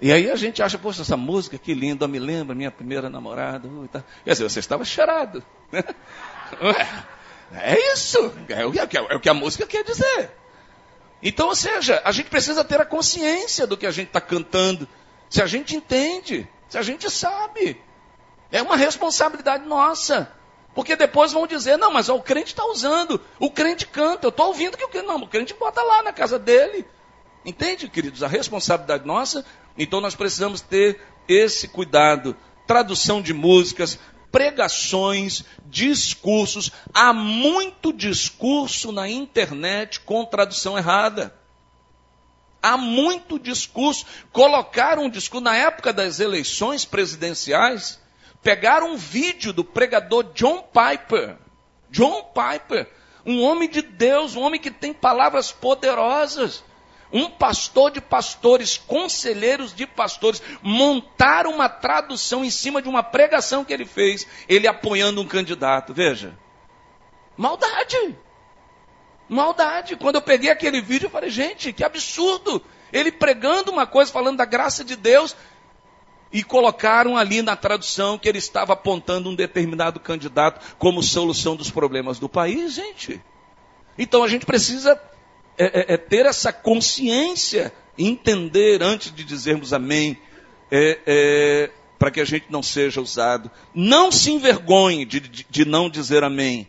E 0.01 0.13
aí 0.13 0.29
a 0.31 0.35
gente 0.35 0.61
acha, 0.61 0.77
poxa, 0.77 1.03
essa 1.03 1.17
música 1.17 1.57
que 1.57 1.73
linda, 1.75 2.09
me 2.09 2.19
lembra 2.19 2.57
minha 2.57 2.73
primeira 2.73 3.09
namorada. 3.09 3.69
Quer 4.25 4.33
dizer, 4.33 4.43
você 4.43 4.59
estava 4.59 4.85
cheirado. 4.85 5.45
é 7.53 7.93
isso, 7.93 8.19
é 8.49 8.67
o, 8.67 8.73
que, 8.73 8.97
é 8.97 9.01
o 9.15 9.21
que 9.21 9.29
a 9.29 9.35
música 9.35 9.65
quer 9.65 9.85
dizer. 9.85 10.33
Então, 11.23 11.47
ou 11.47 11.55
seja, 11.55 12.03
a 12.05 12.11
gente 12.11 12.29
precisa 12.29 12.65
ter 12.65 12.81
a 12.81 12.85
consciência 12.85 13.65
do 13.65 13.77
que 13.77 13.87
a 13.87 13.93
gente 13.93 14.09
está 14.09 14.21
cantando. 14.21 14.89
Se 15.31 15.41
a 15.41 15.47
gente 15.47 15.77
entende, 15.77 16.49
se 16.73 16.79
a 16.79 16.83
gente 16.83 17.11
sabe. 17.11 17.79
É 18.51 18.63
uma 18.63 18.79
responsabilidade 18.79 19.67
nossa. 19.67 20.33
Porque 20.75 20.97
depois 20.97 21.31
vão 21.31 21.47
dizer, 21.47 21.77
não, 21.77 21.93
mas 21.93 22.09
ó, 22.09 22.17
o 22.17 22.23
crente 22.23 22.47
está 22.47 22.65
usando, 22.65 23.21
o 23.39 23.51
crente 23.51 23.87
canta, 23.87 24.25
eu 24.25 24.31
estou 24.31 24.47
ouvindo 24.47 24.79
que 24.79 24.85
o 24.85 24.89
crente. 24.89 25.07
Não, 25.07 25.17
o 25.17 25.29
crente 25.29 25.53
bota 25.53 25.83
lá 25.83 26.03
na 26.03 26.15
casa 26.15 26.39
dele. 26.39 26.87
Entende, 27.45 27.91
queridos? 27.91 28.23
A 28.23 28.27
responsabilidade 28.27 29.07
nossa, 29.07 29.45
então 29.77 30.01
nós 30.01 30.15
precisamos 30.15 30.63
ter 30.63 30.99
esse 31.29 31.69
cuidado. 31.69 32.35
Tradução 32.67 33.21
de 33.21 33.35
músicas, 33.35 33.99
pregações, 34.31 35.45
discursos. 35.67 36.73
Há 36.95 37.13
muito 37.13 37.93
discurso 37.93 38.93
na 38.93 39.11
internet 39.11 40.01
com 40.01 40.25
tradução 40.25 40.79
errada. 40.79 41.35
Há 42.63 42.77
muito 42.77 43.39
discurso. 43.39 44.07
Colocaram 44.33 45.05
um 45.05 45.11
discurso 45.11 45.45
na 45.45 45.57
época 45.57 45.93
das 45.93 46.21
eleições 46.21 46.85
presidenciais. 46.85 48.01
Pegaram 48.43 48.93
um 48.93 48.97
vídeo 48.97 49.53
do 49.53 49.65
pregador 49.65 50.33
John 50.33 50.63
Piper. 50.63 51.37
John 51.91 52.33
Piper, 52.33 52.89
um 53.27 53.43
homem 53.43 53.69
de 53.69 53.83
Deus, 53.83 54.37
um 54.37 54.41
homem 54.41 54.61
que 54.61 54.71
tem 54.71 54.95
palavras 54.95 55.53
poderosas. 55.53 56.65
Um 57.13 57.29
pastor 57.29 57.91
de 57.91 58.01
pastores, 58.01 58.79
conselheiros 58.79 59.75
de 59.75 59.87
pastores, 59.87 60.43
montaram 60.63 61.53
uma 61.53 61.69
tradução 61.69 62.43
em 62.43 62.51
cima 62.51 62.81
de 62.81 62.89
uma 62.89 63.03
pregação 63.03 63.67
que 63.67 63.73
ele 63.73 63.85
fez, 63.85 64.27
ele 64.49 64.67
apoiando 64.67 65.21
um 65.21 65.27
candidato. 65.27 65.93
Veja. 65.93 66.39
Maldade. 67.37 68.17
Maldade. 69.33 69.97
Quando 69.97 70.17
eu 70.17 70.23
peguei 70.23 70.51
aquele 70.51 70.81
vídeo, 70.81 71.07
eu 71.07 71.11
falei, 71.11 71.31
gente, 71.31 71.73
que 71.73 71.83
absurdo. 71.83 72.63
Ele 72.93 73.11
pregando 73.11 73.71
uma 73.71 73.87
coisa, 73.87 74.13
falando 74.13 74.37
da 74.37 74.45
graça 74.45 74.85
de 74.85 74.95
Deus, 74.97 75.35
e 76.33 76.43
colocaram 76.43 77.17
ali 77.17 77.43
na 77.43 77.57
tradução 77.57 78.19
que 78.19 78.29
ele 78.29 78.39
estava 78.39 78.73
apontando 78.73 79.29
um 79.29 79.35
determinado 79.35 80.01
candidato 80.01 80.77
como 80.79 81.03
solução 81.03 81.57
dos 81.57 81.71
problemas 81.71 82.19
do 82.19 82.29
país, 82.29 82.75
gente. 82.75 83.21
Então 83.99 84.23
a 84.23 84.29
gente 84.29 84.47
precisa 84.47 84.99
é, 85.59 85.93
é, 85.93 85.95
é 85.95 85.97
ter 85.97 86.25
essa 86.25 86.53
consciência, 86.53 87.73
entender 87.99 88.83
antes 88.83 89.15
de 89.15 89.25
dizermos 89.25 89.73
amém, 89.73 90.19
é, 90.71 90.99
é, 91.07 91.71
para 91.99 92.11
que 92.11 92.21
a 92.21 92.25
gente 92.25 92.47
não 92.49 92.63
seja 92.63 93.01
usado. 93.01 93.51
Não 93.75 94.11
se 94.11 94.31
envergonhe 94.31 95.05
de, 95.05 95.21
de, 95.21 95.47
de 95.49 95.65
não 95.67 95.91
dizer 95.91 96.25
amém 96.25 96.67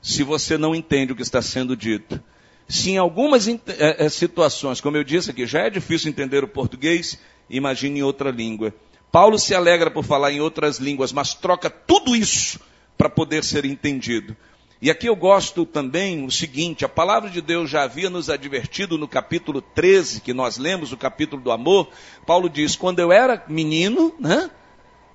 se 0.00 0.22
você 0.22 0.56
não 0.56 0.74
entende 0.74 1.12
o 1.12 1.16
que 1.16 1.22
está 1.22 1.42
sendo 1.42 1.76
dito. 1.76 2.22
Se 2.68 2.90
em 2.90 2.98
algumas 2.98 3.48
é, 3.48 3.58
é, 3.78 4.08
situações, 4.08 4.80
como 4.80 4.96
eu 4.96 5.04
disse 5.04 5.30
aqui, 5.30 5.46
já 5.46 5.60
é 5.60 5.70
difícil 5.70 6.08
entender 6.08 6.44
o 6.44 6.48
português, 6.48 7.18
imagine 7.48 7.98
em 7.98 8.02
outra 8.02 8.30
língua. 8.30 8.72
Paulo 9.10 9.38
se 9.38 9.54
alegra 9.54 9.90
por 9.90 10.04
falar 10.04 10.32
em 10.32 10.40
outras 10.40 10.78
línguas, 10.78 11.12
mas 11.12 11.34
troca 11.34 11.68
tudo 11.68 12.14
isso 12.14 12.60
para 12.96 13.10
poder 13.10 13.42
ser 13.42 13.64
entendido. 13.64 14.36
E 14.82 14.90
aqui 14.90 15.08
eu 15.08 15.16
gosto 15.16 15.66
também 15.66 16.24
o 16.24 16.30
seguinte: 16.30 16.84
a 16.84 16.88
palavra 16.88 17.28
de 17.28 17.42
Deus 17.42 17.68
já 17.68 17.82
havia 17.82 18.08
nos 18.08 18.30
advertido 18.30 18.96
no 18.96 19.08
capítulo 19.08 19.60
13, 19.60 20.20
que 20.20 20.32
nós 20.32 20.56
lemos, 20.56 20.92
o 20.92 20.96
capítulo 20.96 21.42
do 21.42 21.50
amor. 21.50 21.88
Paulo 22.24 22.48
diz: 22.48 22.76
quando 22.76 23.00
eu 23.00 23.12
era 23.12 23.44
menino, 23.48 24.14
né, 24.18 24.48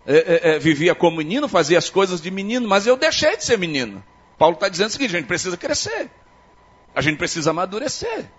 é, 0.05 0.51
é, 0.55 0.59
vivia 0.59 0.93
como 0.93 1.17
menino, 1.17 1.47
fazia 1.47 1.77
as 1.77 1.89
coisas 1.89 2.21
de 2.21 2.29
menino, 2.29 2.67
mas 2.67 2.85
eu 2.85 2.95
deixei 2.95 3.37
de 3.37 3.45
ser 3.45 3.57
menino. 3.57 4.03
Paulo 4.37 4.55
está 4.55 4.69
dizendo 4.69 4.87
o 4.87 4.91
seguinte: 4.91 5.15
a 5.15 5.19
gente 5.19 5.27
precisa 5.27 5.57
crescer, 5.57 6.09
a 6.93 7.01
gente 7.01 7.17
precisa 7.17 7.51
amadurecer. 7.51 8.29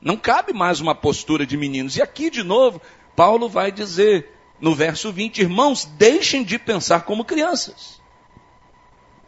Não 0.00 0.16
cabe 0.16 0.52
mais 0.52 0.80
uma 0.80 0.94
postura 0.94 1.46
de 1.46 1.56
meninos. 1.56 1.96
E 1.96 2.02
aqui, 2.02 2.28
de 2.28 2.42
novo, 2.42 2.80
Paulo 3.16 3.48
vai 3.48 3.72
dizer 3.72 4.30
no 4.60 4.74
verso 4.74 5.12
20: 5.12 5.38
irmãos, 5.40 5.84
deixem 5.84 6.42
de 6.42 6.58
pensar 6.58 7.04
como 7.04 7.24
crianças. 7.24 8.00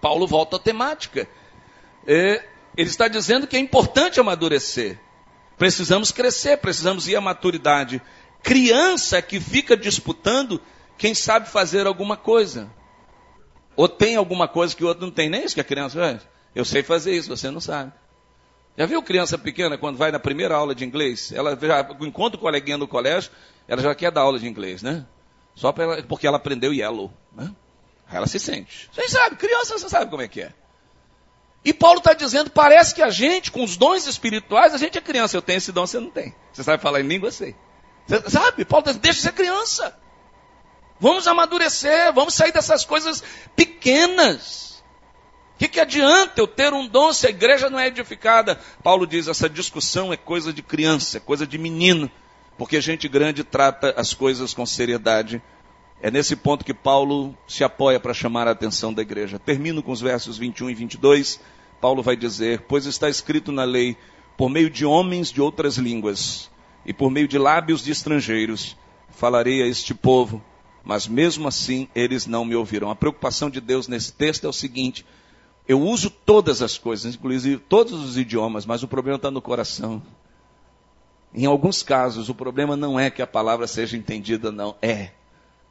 Paulo 0.00 0.26
volta 0.26 0.56
à 0.56 0.58
temática. 0.58 1.28
É, 2.06 2.44
ele 2.76 2.88
está 2.88 3.08
dizendo 3.08 3.46
que 3.46 3.56
é 3.56 3.60
importante 3.60 4.20
amadurecer. 4.20 4.98
Precisamos 5.56 6.12
crescer, 6.12 6.58
precisamos 6.58 7.08
ir 7.08 7.16
à 7.16 7.20
maturidade. 7.20 8.02
Criança 8.42 9.20
que 9.22 9.40
fica 9.40 9.76
disputando 9.76 10.60
quem 10.98 11.14
sabe 11.14 11.48
fazer 11.48 11.86
alguma 11.86 12.16
coisa. 12.16 12.70
Ou 13.76 13.88
tem 13.88 14.16
alguma 14.16 14.48
coisa 14.48 14.74
que 14.74 14.82
o 14.82 14.88
outro 14.88 15.04
não 15.04 15.12
tem. 15.12 15.28
Nem 15.28 15.44
isso 15.44 15.54
que 15.54 15.60
a 15.60 15.64
criança 15.64 15.98
faz. 16.00 16.26
Eu 16.54 16.64
sei 16.64 16.82
fazer 16.82 17.14
isso, 17.14 17.28
você 17.28 17.50
não 17.50 17.60
sabe. 17.60 17.92
Já 18.78 18.86
viu 18.86 19.02
criança 19.02 19.38
pequena 19.38 19.78
quando 19.78 19.96
vai 19.96 20.10
na 20.10 20.18
primeira 20.18 20.54
aula 20.54 20.74
de 20.74 20.84
inglês? 20.84 21.32
Ela 21.32 21.58
já 21.60 21.86
encontra 22.00 22.38
o 22.38 22.40
coleguinha 22.40 22.76
no 22.76 22.88
colégio, 22.88 23.30
ela 23.68 23.82
já 23.82 23.94
quer 23.94 24.10
dar 24.10 24.22
aula 24.22 24.38
de 24.38 24.46
inglês, 24.46 24.82
né? 24.82 25.06
Só 25.54 25.74
ela, 25.78 26.02
porque 26.02 26.26
ela 26.26 26.36
aprendeu 26.36 26.72
yellow, 26.72 27.12
né? 27.34 27.50
Ela 28.10 28.26
se 28.26 28.38
sente. 28.38 28.88
Vocês 28.92 29.10
sabem, 29.10 29.36
criança 29.36 29.78
você 29.78 29.88
sabe 29.88 30.10
como 30.10 30.22
é 30.22 30.28
que 30.28 30.42
é. 30.42 30.52
E 31.64 31.72
Paulo 31.72 31.98
está 31.98 32.12
dizendo, 32.12 32.50
parece 32.50 32.94
que 32.94 33.02
a 33.02 33.10
gente, 33.10 33.50
com 33.50 33.64
os 33.64 33.76
dons 33.76 34.06
espirituais, 34.06 34.72
a 34.72 34.78
gente 34.78 34.96
é 34.96 35.00
criança. 35.00 35.36
Eu 35.36 35.42
tenho 35.42 35.56
esse 35.56 35.72
dom, 35.72 35.86
você 35.86 35.98
não 35.98 36.10
tem. 36.10 36.34
Você 36.52 36.62
sabe 36.62 36.80
falar 36.80 37.00
em 37.00 37.08
língua, 37.08 37.28
eu 37.28 37.32
sei. 37.32 37.56
Você 38.06 38.30
sabe? 38.30 38.64
Paulo 38.64 38.82
está 38.82 38.92
dizendo, 38.92 39.02
deixa 39.02 39.18
de 39.18 39.22
ser 39.22 39.32
criança. 39.32 39.98
Vamos 40.98 41.26
amadurecer, 41.26 42.12
vamos 42.12 42.34
sair 42.34 42.52
dessas 42.52 42.84
coisas 42.84 43.22
pequenas. 43.54 44.82
O 45.54 45.58
que, 45.58 45.68
que 45.68 45.80
adianta 45.80 46.40
eu 46.40 46.46
ter 46.46 46.72
um 46.72 46.86
dom 46.86 47.12
se 47.12 47.26
a 47.26 47.30
igreja 47.30 47.70
não 47.70 47.78
é 47.78 47.86
edificada? 47.88 48.60
Paulo 48.82 49.06
diz: 49.06 49.28
essa 49.28 49.48
discussão 49.48 50.12
é 50.12 50.16
coisa 50.16 50.52
de 50.52 50.62
criança, 50.62 51.18
é 51.18 51.20
coisa 51.20 51.46
de 51.46 51.58
menino, 51.58 52.10
porque 52.58 52.80
gente 52.80 53.08
grande 53.08 53.44
trata 53.44 53.94
as 53.96 54.14
coisas 54.14 54.54
com 54.54 54.64
seriedade. 54.64 55.40
É 56.02 56.10
nesse 56.10 56.36
ponto 56.36 56.64
que 56.64 56.74
Paulo 56.74 57.36
se 57.48 57.64
apoia 57.64 57.98
para 57.98 58.12
chamar 58.12 58.46
a 58.46 58.50
atenção 58.50 58.92
da 58.92 59.00
igreja. 59.00 59.38
Termino 59.38 59.82
com 59.82 59.92
os 59.92 60.00
versos 60.00 60.36
21 60.36 60.70
e 60.70 60.74
22. 60.74 61.40
Paulo 61.80 62.02
vai 62.02 62.16
dizer: 62.16 62.64
Pois 62.68 62.84
está 62.84 63.08
escrito 63.08 63.50
na 63.50 63.64
lei, 63.64 63.96
por 64.36 64.50
meio 64.50 64.68
de 64.68 64.84
homens 64.84 65.32
de 65.32 65.40
outras 65.40 65.76
línguas 65.76 66.50
e 66.84 66.92
por 66.92 67.10
meio 67.10 67.26
de 67.26 67.38
lábios 67.38 67.82
de 67.82 67.90
estrangeiros, 67.90 68.76
falarei 69.10 69.62
a 69.62 69.66
este 69.66 69.94
povo 69.94 70.42
mas 70.86 71.08
mesmo 71.08 71.48
assim 71.48 71.88
eles 71.96 72.26
não 72.26 72.44
me 72.44 72.54
ouviram. 72.54 72.88
A 72.90 72.94
preocupação 72.94 73.50
de 73.50 73.60
Deus 73.60 73.88
nesse 73.88 74.12
texto 74.12 74.46
é 74.46 74.48
o 74.48 74.52
seguinte: 74.52 75.04
eu 75.66 75.80
uso 75.80 76.08
todas 76.08 76.62
as 76.62 76.78
coisas, 76.78 77.16
inclusive 77.16 77.58
todos 77.58 77.92
os 77.92 78.16
idiomas, 78.16 78.64
mas 78.64 78.84
o 78.84 78.88
problema 78.88 79.16
está 79.16 79.28
no 79.28 79.42
coração. 79.42 80.00
Em 81.34 81.44
alguns 81.44 81.82
casos, 81.82 82.28
o 82.28 82.34
problema 82.34 82.76
não 82.76 82.98
é 82.98 83.10
que 83.10 83.20
a 83.20 83.26
palavra 83.26 83.66
seja 83.66 83.96
entendida, 83.96 84.52
não. 84.52 84.76
É. 84.80 85.10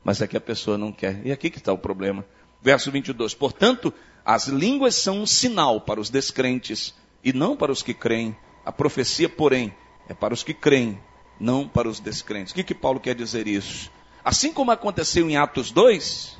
Mas 0.03 0.21
é 0.21 0.27
que 0.27 0.35
a 0.35 0.41
pessoa 0.41 0.77
não 0.77 0.91
quer. 0.91 1.25
E 1.25 1.31
aqui 1.31 1.49
que 1.49 1.59
está 1.59 1.71
o 1.71 1.77
problema. 1.77 2.25
Verso 2.61 2.91
22. 2.91 3.33
Portanto, 3.33 3.93
as 4.23 4.47
línguas 4.47 4.95
são 4.95 5.21
um 5.21 5.25
sinal 5.25 5.79
para 5.79 5.99
os 5.99 6.09
descrentes 6.09 6.93
e 7.23 7.31
não 7.31 7.55
para 7.55 7.71
os 7.71 7.81
que 7.81 7.93
creem. 7.93 8.35
A 8.65 8.71
profecia, 8.71 9.29
porém, 9.29 9.73
é 10.09 10.13
para 10.13 10.33
os 10.33 10.43
que 10.43 10.53
creem, 10.53 10.99
não 11.39 11.67
para 11.67 11.87
os 11.87 12.01
descrentes. 12.01 12.51
O 12.51 12.55
que, 12.55 12.63
que 12.65 12.75
Paulo 12.75 12.99
quer 12.99 13.15
dizer 13.15 13.47
isso? 13.47 13.89
Assim 14.25 14.51
como 14.51 14.71
aconteceu 14.71 15.29
em 15.29 15.37
Atos 15.37 15.69
2, 15.69 16.35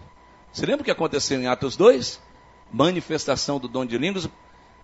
você 0.51 0.65
lembra 0.65 0.81
o 0.81 0.85
que 0.85 0.89
aconteceu 0.89 1.39
em 1.39 1.45
Atos 1.45 1.77
2? 1.77 2.19
Manifestação 2.71 3.59
do 3.59 3.67
dom 3.67 3.85
de 3.85 3.95
línguas. 3.95 4.27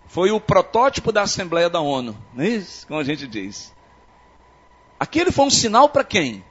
Foi 0.06 0.30
o 0.30 0.38
protótipo 0.38 1.10
da 1.10 1.22
Assembleia 1.22 1.68
da 1.68 1.80
ONU. 1.80 2.16
Não 2.32 2.44
é 2.44 2.48
isso? 2.48 2.86
Como 2.86 3.00
a 3.00 3.02
gente 3.02 3.26
diz. 3.26 3.74
Aquele 5.00 5.32
foi 5.32 5.46
um 5.46 5.50
sinal 5.50 5.88
para 5.88 6.04
quem? 6.04 6.44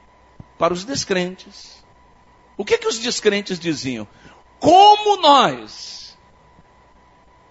Para 0.58 0.74
os 0.74 0.84
descrentes. 0.84 1.82
O 2.58 2.66
que, 2.66 2.76
que 2.76 2.86
os 2.86 2.98
descrentes 2.98 3.58
diziam? 3.58 4.06
Como 4.60 5.22
nós, 5.22 6.18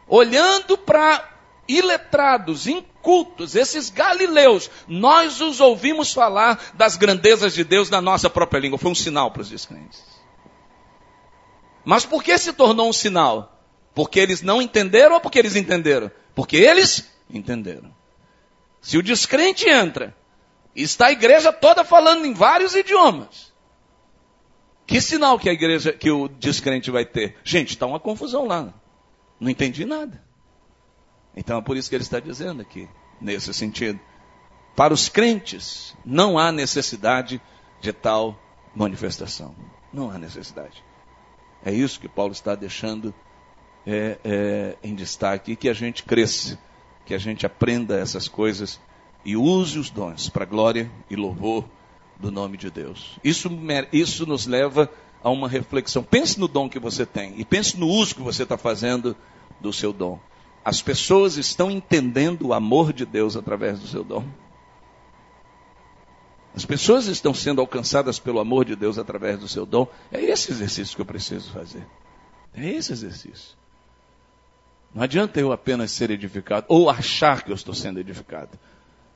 olhando 0.08 0.78
para 0.78 1.31
iletrados, 1.78 2.68
incultos, 2.68 3.56
esses 3.56 3.90
galileus, 3.90 4.70
nós 4.88 5.42
os 5.42 5.60
ouvimos 5.60 6.14
falar 6.14 6.72
das 6.74 6.96
grandezas 6.96 7.54
de 7.54 7.64
Deus 7.64 7.90
na 7.90 8.02
nossa 8.02 8.30
própria 8.30 8.60
língua. 8.60 8.78
Foi 8.78 8.92
um 8.92 8.96
sinal 8.96 9.32
para 9.32 9.42
os 9.42 9.50
descrentes. 9.50 10.04
Mas 11.84 12.06
por 12.06 12.24
que 12.24 12.38
se 12.38 12.54
tornou 12.54 12.90
um 12.90 12.94
sinal? 12.94 13.64
Porque 13.94 14.20
eles 14.20 14.42
não 14.42 14.62
entenderam 14.62 15.16
ou 15.16 15.22
porque 15.22 15.40
eles 15.40 15.56
entenderam? 15.56 16.12
Porque 16.36 16.58
eles 16.58 17.10
entenderam. 17.30 17.94
Se 18.82 18.98
o 18.98 19.04
descrente 19.04 19.68
entra, 19.68 20.16
está 20.76 21.08
a 21.08 21.12
igreja 21.12 21.52
toda 21.52 21.84
falando 21.84 22.26
em 22.26 22.34
vários 22.34 22.76
idiomas. 22.76 23.52
Que 24.86 25.00
sinal 25.00 25.40
que 25.40 25.50
a 25.50 25.54
igreja, 25.54 25.94
que 25.94 26.10
o 26.12 26.28
descrente 26.28 26.92
vai 26.92 27.06
ter? 27.06 27.38
Gente, 27.44 27.70
está 27.70 27.86
uma 27.86 28.00
confusão 28.00 28.46
lá. 28.46 28.74
Não 29.40 29.50
entendi 29.50 29.86
nada. 29.86 30.22
Então 31.36 31.60
é 31.60 31.62
por 31.62 31.78
isso 31.78 31.90
que 31.90 31.96
ele 31.96 32.04
está 32.04 32.20
dizendo 32.20 32.62
aqui, 32.62 32.88
nesse 33.20 33.54
sentido. 33.54 34.00
Para 34.76 34.94
os 34.94 35.10
crentes, 35.10 35.96
não 36.06 36.38
há 36.38 36.52
necessidade 36.52 37.42
de 37.80 37.92
tal 37.92 38.40
manifestação. 38.76 39.56
Não 39.92 40.10
há 40.10 40.18
necessidade. 40.18 40.84
É 41.64 41.72
isso 41.72 42.00
que 42.00 42.08
Paulo 42.08 42.32
está 42.32 42.56
deixando 42.56 43.14
é, 43.86 44.18
é, 44.24 44.78
em 44.84 44.96
destaque, 44.96 45.56
que 45.56 45.70
a 45.70 45.74
gente 45.74 46.04
cresça, 46.04 46.58
que 47.06 47.14
a 47.14 47.18
gente 47.18 47.46
aprenda 47.46 48.00
essas 48.00 48.28
coisas 48.28 48.80
e 49.24 49.36
use 49.36 49.78
os 49.78 49.90
dons 49.90 50.30
para 50.30 50.46
glória 50.46 50.90
e 51.10 51.16
louvor 51.16 51.66
do 52.20 52.32
nome 52.32 52.58
de 52.58 52.70
Deus. 52.70 53.20
Isso, 53.24 53.50
isso 53.92 54.26
nos 54.26 54.46
leva 54.46 54.90
a 55.24 55.30
uma 55.30 55.48
reflexão. 55.48 56.04
Pense 56.04 56.40
no 56.40 56.48
dom 56.48 56.70
que 56.70 56.80
você 56.80 57.06
tem 57.06 57.34
e 57.38 57.46
pense 57.46 57.78
no 57.78 57.88
uso 57.88 58.16
que 58.16 58.22
você 58.22 58.44
está 58.44 58.58
fazendo 58.58 59.16
do 59.60 59.72
seu 59.74 59.92
dom. 59.92 60.20
As 60.64 60.82
pessoas 60.82 61.38
estão 61.38 61.72
entendendo 61.72 62.48
o 62.48 62.54
amor 62.54 62.94
de 62.94 63.06
Deus 63.06 63.36
através 63.36 63.80
do 63.80 63.88
seu 63.88 64.04
dom. 64.04 64.24
As 66.56 66.66
pessoas 66.66 67.08
estão 67.08 67.34
sendo 67.34 67.62
alcançadas 67.62 68.20
pelo 68.20 68.40
amor 68.40 68.66
de 68.66 68.76
Deus 68.76 68.98
através 68.98 69.40
do 69.40 69.48
seu 69.48 69.66
dom. 69.66 69.88
É 70.12 70.22
esse 70.22 70.52
exercício 70.52 70.96
que 70.96 71.02
eu 71.02 71.06
preciso 71.06 71.52
fazer. 71.52 71.86
É 72.54 72.70
esse 72.70 72.92
exercício. 72.92 73.58
Não 74.94 75.02
adianta 75.02 75.40
eu 75.40 75.52
apenas 75.52 75.92
ser 75.92 76.12
edificado 76.12 76.66
ou 76.70 76.90
achar 76.90 77.44
que 77.44 77.52
eu 77.52 77.56
estou 77.56 77.74
sendo 77.74 78.00
edificado. 78.00 78.60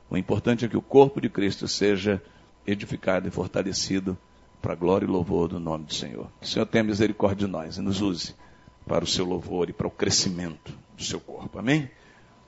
O 0.08 0.16
importante 0.16 0.64
é 0.64 0.68
que 0.68 0.76
o 0.76 0.82
corpo 0.82 1.20
de 1.20 1.28
Cristo 1.28 1.68
seja 1.68 2.22
edificado 2.66 3.28
e 3.28 3.30
fortalecido 3.30 4.16
para 4.62 4.72
a 4.72 4.76
glória 4.76 5.04
e 5.04 5.08
louvor 5.08 5.48
do 5.48 5.60
nome 5.60 5.84
do 5.84 5.94
Senhor. 5.94 6.28
Que 6.40 6.46
o 6.46 6.48
Senhor 6.48 6.66
tenha 6.66 6.82
misericórdia 6.82 7.46
de 7.46 7.52
nós 7.52 7.76
e 7.76 7.82
nos 7.82 8.00
use 8.00 8.34
para 8.86 9.04
o 9.04 9.06
seu 9.06 9.24
louvor 9.24 9.68
e 9.68 9.72
para 9.72 9.86
o 9.86 9.90
crescimento 9.90 10.72
do 10.96 11.02
seu 11.02 11.20
corpo. 11.20 11.58
Amém? 11.58 11.90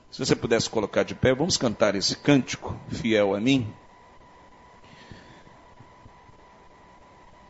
Se 0.09 0.25
você 0.25 0.35
pudesse 0.35 0.69
colocar 0.69 1.03
de 1.03 1.13
pé, 1.13 1.35
vamos 1.35 1.57
cantar 1.57 1.95
esse 1.95 2.15
cântico, 2.15 2.75
fiel 2.89 3.35
a 3.35 3.39
mim. 3.39 3.67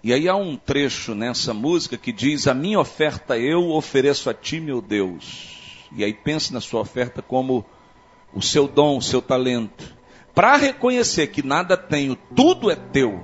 E 0.03 0.13
aí 0.13 0.27
há 0.27 0.35
um 0.35 0.57
trecho 0.57 1.13
nessa 1.13 1.53
música 1.53 1.97
que 1.97 2.11
diz: 2.11 2.47
A 2.47 2.53
minha 2.53 2.79
oferta 2.79 3.37
eu 3.37 3.69
ofereço 3.69 4.29
a 4.29 4.33
ti, 4.33 4.59
meu 4.59 4.81
Deus. 4.81 5.87
E 5.95 6.03
aí 6.03 6.13
pense 6.13 6.53
na 6.53 6.61
sua 6.61 6.81
oferta 6.81 7.21
como 7.21 7.65
o 8.33 8.41
seu 8.41 8.67
dom, 8.67 8.97
o 8.97 9.01
seu 9.01 9.21
talento. 9.21 9.95
Para 10.33 10.55
reconhecer 10.55 11.27
que 11.27 11.45
nada 11.45 11.75
tenho, 11.75 12.15
tudo 12.35 12.71
é 12.71 12.75
teu, 12.75 13.23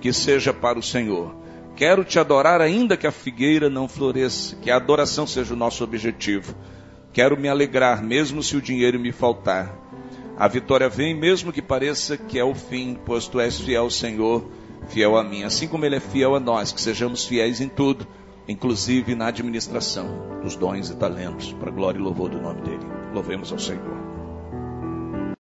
que 0.00 0.12
seja 0.12 0.52
para 0.52 0.78
o 0.78 0.82
Senhor. 0.82 1.41
Quero 1.82 2.04
te 2.04 2.16
adorar 2.16 2.60
ainda 2.60 2.96
que 2.96 3.08
a 3.08 3.10
figueira 3.10 3.68
não 3.68 3.88
floresça, 3.88 4.54
que 4.54 4.70
a 4.70 4.76
adoração 4.76 5.26
seja 5.26 5.52
o 5.52 5.56
nosso 5.56 5.82
objetivo. 5.82 6.54
Quero 7.12 7.36
me 7.36 7.48
alegrar, 7.48 8.00
mesmo 8.00 8.40
se 8.40 8.56
o 8.56 8.62
dinheiro 8.62 9.00
me 9.00 9.10
faltar. 9.10 9.76
A 10.38 10.46
vitória 10.46 10.88
vem, 10.88 11.12
mesmo 11.12 11.52
que 11.52 11.60
pareça 11.60 12.16
que 12.16 12.38
é 12.38 12.44
o 12.44 12.54
fim, 12.54 12.96
pois 13.04 13.26
tu 13.26 13.40
és 13.40 13.58
fiel, 13.58 13.90
Senhor, 13.90 14.48
fiel 14.90 15.16
a 15.16 15.24
mim. 15.24 15.42
Assim 15.42 15.66
como 15.66 15.84
Ele 15.84 15.96
é 15.96 16.00
fiel 16.00 16.36
a 16.36 16.38
nós, 16.38 16.70
que 16.70 16.80
sejamos 16.80 17.26
fiéis 17.26 17.60
em 17.60 17.68
tudo, 17.68 18.06
inclusive 18.46 19.16
na 19.16 19.26
administração 19.26 20.40
dos 20.40 20.54
dons 20.54 20.88
e 20.88 20.94
talentos, 20.94 21.52
para 21.52 21.72
glória 21.72 21.98
e 21.98 22.00
louvor 22.00 22.30
do 22.30 22.40
nome 22.40 22.60
dEle. 22.60 22.86
Louvemos 23.12 23.50
ao 23.50 23.58
Senhor. 23.58 24.11